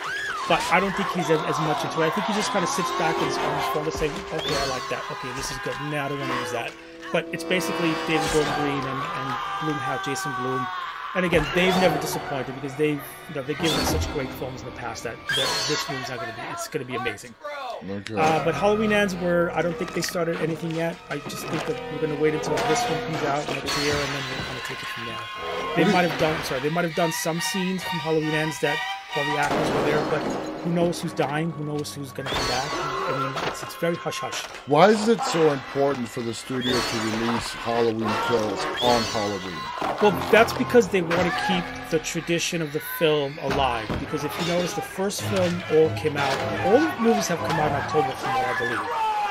[0.48, 2.08] But I don't think he's as, much into it.
[2.08, 4.68] I think he just kind of sits back in his own phone saying, okay, I
[4.70, 5.04] like that.
[5.12, 5.76] Okay, this is good.
[5.92, 6.72] Now I don't want to use that.
[7.12, 9.30] But it's basically David Gordon Green and, and
[9.60, 10.66] Blumhouse, Jason Blum.
[11.16, 14.62] And again, they've never disappointed because they've you know they've given us such great films
[14.62, 16.96] in the past that, that this movie's not going to be it's going to be
[16.96, 17.34] amazing.
[17.90, 18.14] Okay.
[18.16, 20.96] Uh, but Halloween ends where I don't think they started anything yet.
[21.10, 23.96] I just think that we're going to wait until this one comes out next year
[23.96, 25.20] and then we're going to take it from there.
[25.76, 28.78] They might have done sorry they might have done some scenes from Halloween ends that
[29.14, 30.22] while the actors were there, but
[30.62, 31.52] who knows who's dying?
[31.52, 32.70] Who knows who's going to come back?
[32.74, 34.44] I mean, it's, it's very hush hush.
[34.68, 39.58] Why is it so important for the studio to release Halloween Kills on Halloween?
[40.02, 43.88] Well, that's because they want to keep the tradition of the film alive.
[44.00, 46.66] Because if you notice, the first film all came out.
[46.66, 48.80] All the movies have come out in October, from what I believe.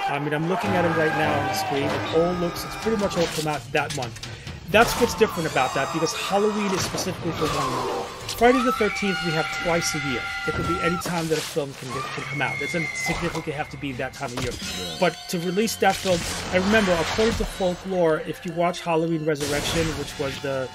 [0.08, 1.84] I mean, I'm looking at it right now on the screen.
[1.84, 2.64] It all looks.
[2.64, 4.26] It's pretty much all come out that month.
[4.70, 8.32] That's what's different about that because Halloween is specifically for one month.
[8.36, 10.20] Friday the 13th we have twice a year.
[10.46, 12.54] It could be any time that a film can, get, can come out.
[12.56, 14.52] It doesn't significantly have to be that time of year.
[15.00, 16.20] But to release that film,
[16.52, 20.68] I remember according to folklore, if you watch Halloween Resurrection, which was the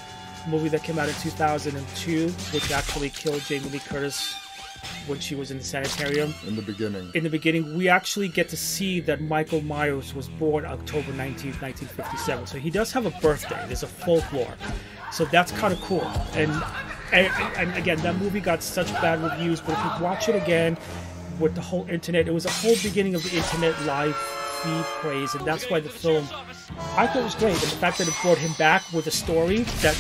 [0.48, 4.34] movie that came out in 2002, which actually killed Jamie Lee Curtis
[5.08, 6.34] when she was in the sanitarium.
[6.48, 7.12] In the beginning.
[7.14, 11.62] In the beginning, we actually get to see that Michael Myers was born October 19th,
[11.62, 12.48] 1957.
[12.48, 13.62] So he does have a birthday.
[13.68, 14.56] There's a folklore.
[15.12, 16.06] So that's kind of cool.
[16.34, 16.52] And,
[17.12, 17.28] and,
[17.58, 20.78] and again, that movie got such bad reviews, but if you watch it again
[21.40, 24.16] with the whole internet, it was a whole beginning of the internet live
[24.62, 26.28] feed praise, and that's why the film
[26.96, 27.54] I thought was great.
[27.54, 29.98] And the fact that it brought him back with a story that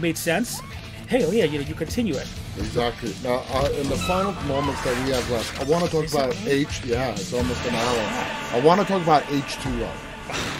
[0.00, 0.60] made sense.
[1.08, 2.28] Hey, oh yeah, you know, you continue it.
[2.60, 3.14] Exactly.
[3.24, 6.14] Now, uh, in the final moments that we have left, I want to talk Is
[6.14, 6.36] about?
[6.46, 6.84] H.
[6.84, 8.26] Yeah, it's almost an hour.
[8.52, 9.90] I want to talk about H2O.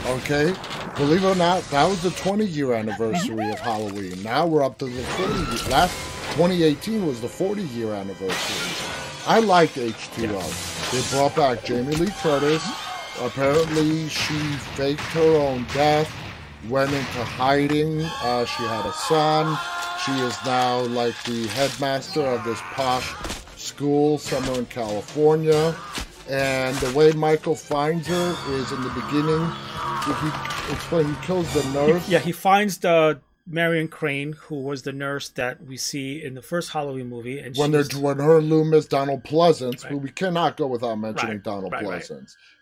[0.07, 0.55] Okay?
[0.97, 4.23] Believe it or not, that was the 20 year anniversary of Halloween.
[4.23, 5.71] Now we're up to the 40 year.
[5.71, 5.95] Last
[6.37, 8.87] 2018 was the 40 year anniversary.
[9.27, 10.91] I liked H2O.
[10.91, 12.67] They brought back Jamie Lee Curtis.
[13.21, 14.39] Apparently, she
[14.75, 16.11] faked her own death,
[16.69, 18.01] went into hiding.
[18.03, 19.59] Uh, she had a son.
[20.05, 23.15] She is now like the headmaster of this posh
[23.57, 25.75] school somewhere in California.
[26.29, 29.51] And the way Michael finds her is in the beginning.
[30.07, 32.09] He explain, he kills the nurse.
[32.09, 36.43] Yeah, he finds the Marion Crane, who was the nurse that we see in the
[36.43, 40.69] first Halloween movie, and when they're when her Loomis Donald Pleasence, who we cannot go
[40.69, 42.11] without mentioning Right, Donald right, right.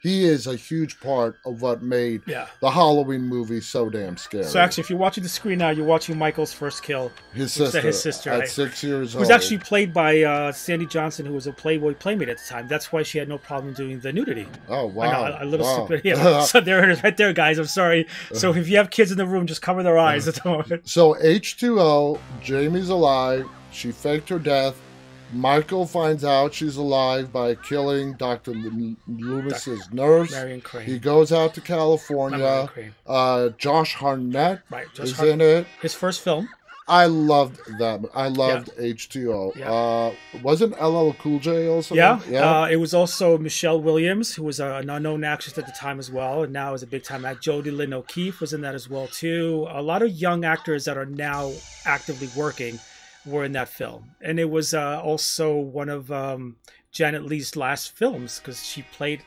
[0.00, 2.46] He is a huge part of what made Yeah.
[2.60, 4.44] the Halloween movie so damn scary.
[4.44, 7.80] So actually, if you're watching the screen now, you're watching Michael's first kill, his sister,
[7.80, 8.48] his sister, at right?
[8.48, 12.28] six years who was actually played by uh, Sandy Johnson, who was a Playboy playmate
[12.28, 12.68] at the time.
[12.68, 14.46] That's why she had no problem doing the nudity.
[14.68, 15.86] oh I wow, know, a little wow.
[15.86, 16.04] stupid.
[16.04, 16.40] Yeah.
[16.44, 17.58] so there it is, right there, guys.
[17.58, 18.06] I'm sorry.
[18.32, 20.88] So if you have kids in the room, just cover their eyes at the moment.
[20.88, 23.48] So H2O, Jamie's alive.
[23.72, 24.80] She faked her death.
[25.32, 28.52] Michael finds out she's alive by killing Dr.
[28.52, 30.30] L- Loomis's nurse.
[30.32, 30.86] Marion Crane.
[30.86, 32.68] He goes out to California.
[32.72, 32.94] Crane.
[33.06, 35.66] Uh, Josh Hartnett Right, Josh is in it.
[35.82, 36.48] His first film.
[36.90, 38.00] I loved that.
[38.14, 39.56] I loved H2O.
[39.56, 39.70] Yeah.
[39.70, 41.94] Uh, wasn't LL Cool J also?
[41.94, 42.18] Yeah.
[42.28, 42.62] Yeah.
[42.62, 46.10] Uh, it was also Michelle Williams, who was an unknown actress at the time as
[46.10, 47.40] well, and now is a big time actor.
[47.42, 49.66] Jodi Lyn O'Keefe was in that as well too.
[49.68, 51.52] A lot of young actors that are now
[51.84, 52.80] actively working
[53.28, 56.56] were in that film, and it was uh, also one of um,
[56.90, 59.22] Janet Leigh's last films because she played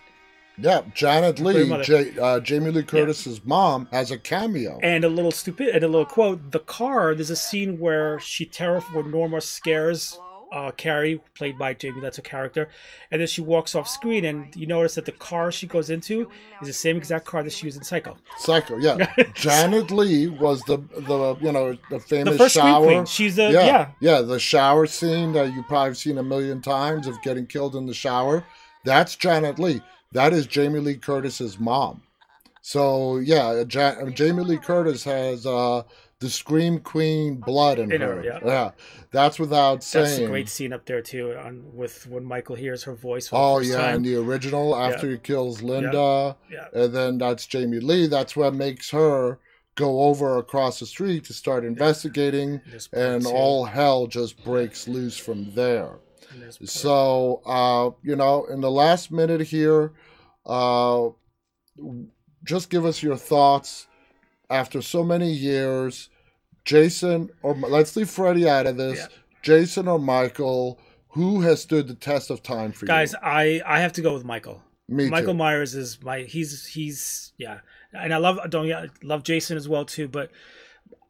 [0.57, 0.81] yeah.
[0.93, 1.83] Janet Leigh.
[1.83, 4.79] J, uh, Jamie Lee Curtis's mom, has a cameo.
[4.83, 7.15] And a little stupid, and a little quote: the car.
[7.15, 10.19] There's a scene where she terror where Norma scares
[10.51, 12.01] uh, Carrie, played by Jamie.
[12.01, 12.69] That's a character,
[13.09, 16.29] and then she walks off screen, and you notice that the car she goes into
[16.61, 18.17] is the same exact car that she was in Psycho.
[18.37, 18.97] Psycho, yeah.
[19.33, 22.85] Janet Leigh was the the you know the famous The first shower.
[22.85, 23.05] queen.
[23.05, 23.91] She's the yeah, yeah.
[24.01, 27.85] yeah, the shower scene that you probably seen a million times of getting killed in
[27.85, 28.43] the shower.
[28.83, 29.81] That's Janet Leigh.
[30.11, 32.01] That is Jamie Lee Curtis's mom.
[32.61, 35.83] So yeah, ja- Jamie Lee Curtis has uh,
[36.21, 38.21] the scream queen blood in, In her.
[38.21, 38.71] her, yeah.
[39.11, 40.25] that's without That's saying.
[40.25, 43.27] a great scene up there too, on with when Michael hears her voice.
[43.33, 43.95] Oh yeah, time.
[43.97, 46.67] in the original, after he kills Linda, Yeah.
[46.73, 48.07] and then that's Jamie Lee.
[48.07, 49.39] That's what makes her
[49.75, 52.61] go over across the street to start investigating,
[52.93, 55.99] and all hell just breaks loose from there.
[56.31, 59.93] And there's part- So, uh, you know, in the last minute here,
[60.45, 61.09] uh,
[62.43, 63.87] just give us your thoughts
[64.51, 66.09] after so many years.
[66.63, 68.99] Jason, or let's leave Freddie out of this.
[68.99, 69.07] Yeah.
[69.41, 70.79] Jason or Michael,
[71.09, 73.19] who has stood the test of time for guys, you?
[73.23, 74.61] I I have to go with Michael.
[74.87, 75.37] Me Michael too.
[75.37, 77.59] Myers is my he's he's yeah,
[77.93, 80.31] and I love don't yeah, love Jason as well too, but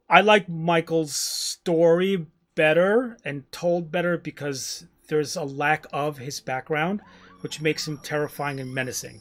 [0.10, 2.26] I like Michael's story
[2.56, 7.02] better and told better because there's a lack of his background,
[7.42, 9.20] which makes him terrifying and menacing.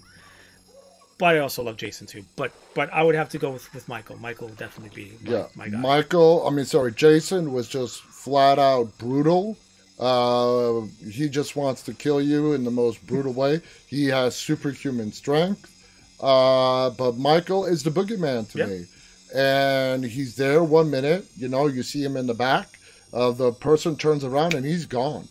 [1.20, 2.24] But I also love Jason too.
[2.34, 4.16] But but I would have to go with, with Michael.
[4.18, 5.78] Michael would definitely be my, Yeah, my guy.
[5.78, 6.46] Michael.
[6.46, 9.56] I mean, sorry, Jason was just flat out brutal.
[9.98, 13.60] Uh, he just wants to kill you in the most brutal way.
[13.86, 15.66] He has superhuman strength.
[16.20, 18.66] Uh, but Michael is the boogeyman to Yeah.
[18.66, 18.86] me,
[19.34, 21.26] and he's there one minute.
[21.36, 22.78] You know, you see him in the back.
[23.12, 25.28] Uh, the person turns around and he's gone.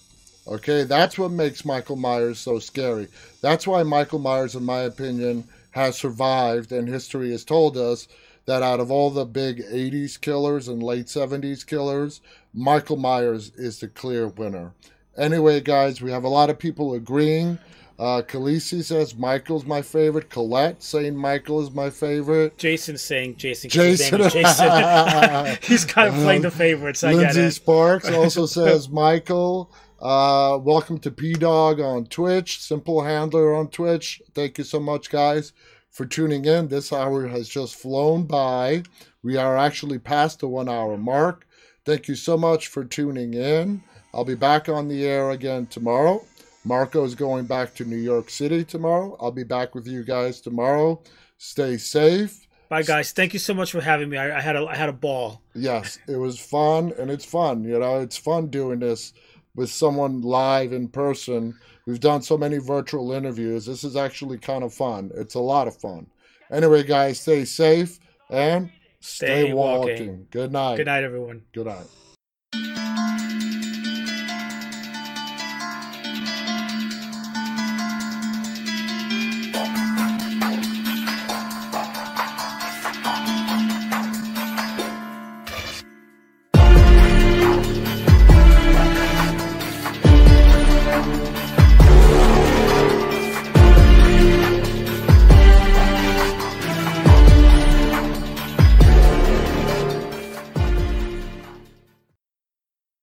[0.48, 3.08] Okay, that's what makes Michael Myers so scary.
[3.42, 5.48] That's why Michael Myers, in my opinion,
[5.80, 8.08] has survived, and history has told us
[8.46, 12.22] that out of all the big 80s killers and late 70s killers,
[12.54, 14.74] Michael Myers is the clear winner.
[15.18, 17.60] Anyway, guys, we have a lot of people agreeing.
[18.00, 20.30] Uh, Khaleesi says Michael's my favorite.
[20.30, 22.58] Colette saying Michael is my favorite.
[22.58, 23.70] Jason's saying Jason.
[23.70, 24.20] Jason.
[24.30, 25.58] Jason.
[25.62, 27.04] He's kind of playing the favorites.
[27.04, 27.50] I get Lindsay.
[27.50, 29.70] Sparks also says Michael.
[30.02, 34.22] Uh, welcome to P Dog on Twitch, Simple Handler on Twitch.
[34.34, 35.52] Thank you so much, guys,
[35.90, 36.70] for tuning in.
[36.70, 38.84] This hour has just flown by.
[39.24, 41.46] We are actually past the one hour mark.
[41.84, 43.84] Thank you so much for tuning in.
[44.14, 46.26] I'll be back on the air again tomorrow.
[46.64, 49.18] Marco is going back to New York City tomorrow.
[49.20, 51.02] I'll be back with you guys tomorrow.
[51.38, 52.48] Stay safe.
[52.70, 53.12] Bye, guys.
[53.12, 54.18] Thank you so much for having me.
[54.18, 55.42] I, I had a I had a ball.
[55.54, 57.66] Yes, it was fun, and it's fun.
[57.66, 59.12] You know, it's fun doing this
[59.56, 61.56] with someone live in person.
[61.86, 63.66] We've done so many virtual interviews.
[63.66, 65.12] This is actually kind of fun.
[65.16, 66.08] It's a lot of fun.
[66.52, 68.70] Anyway, guys, stay safe and
[69.00, 69.90] stay, Stay walking.
[69.90, 70.28] walking.
[70.32, 70.78] Good night.
[70.78, 71.44] Good night, everyone.
[71.54, 71.86] Good night.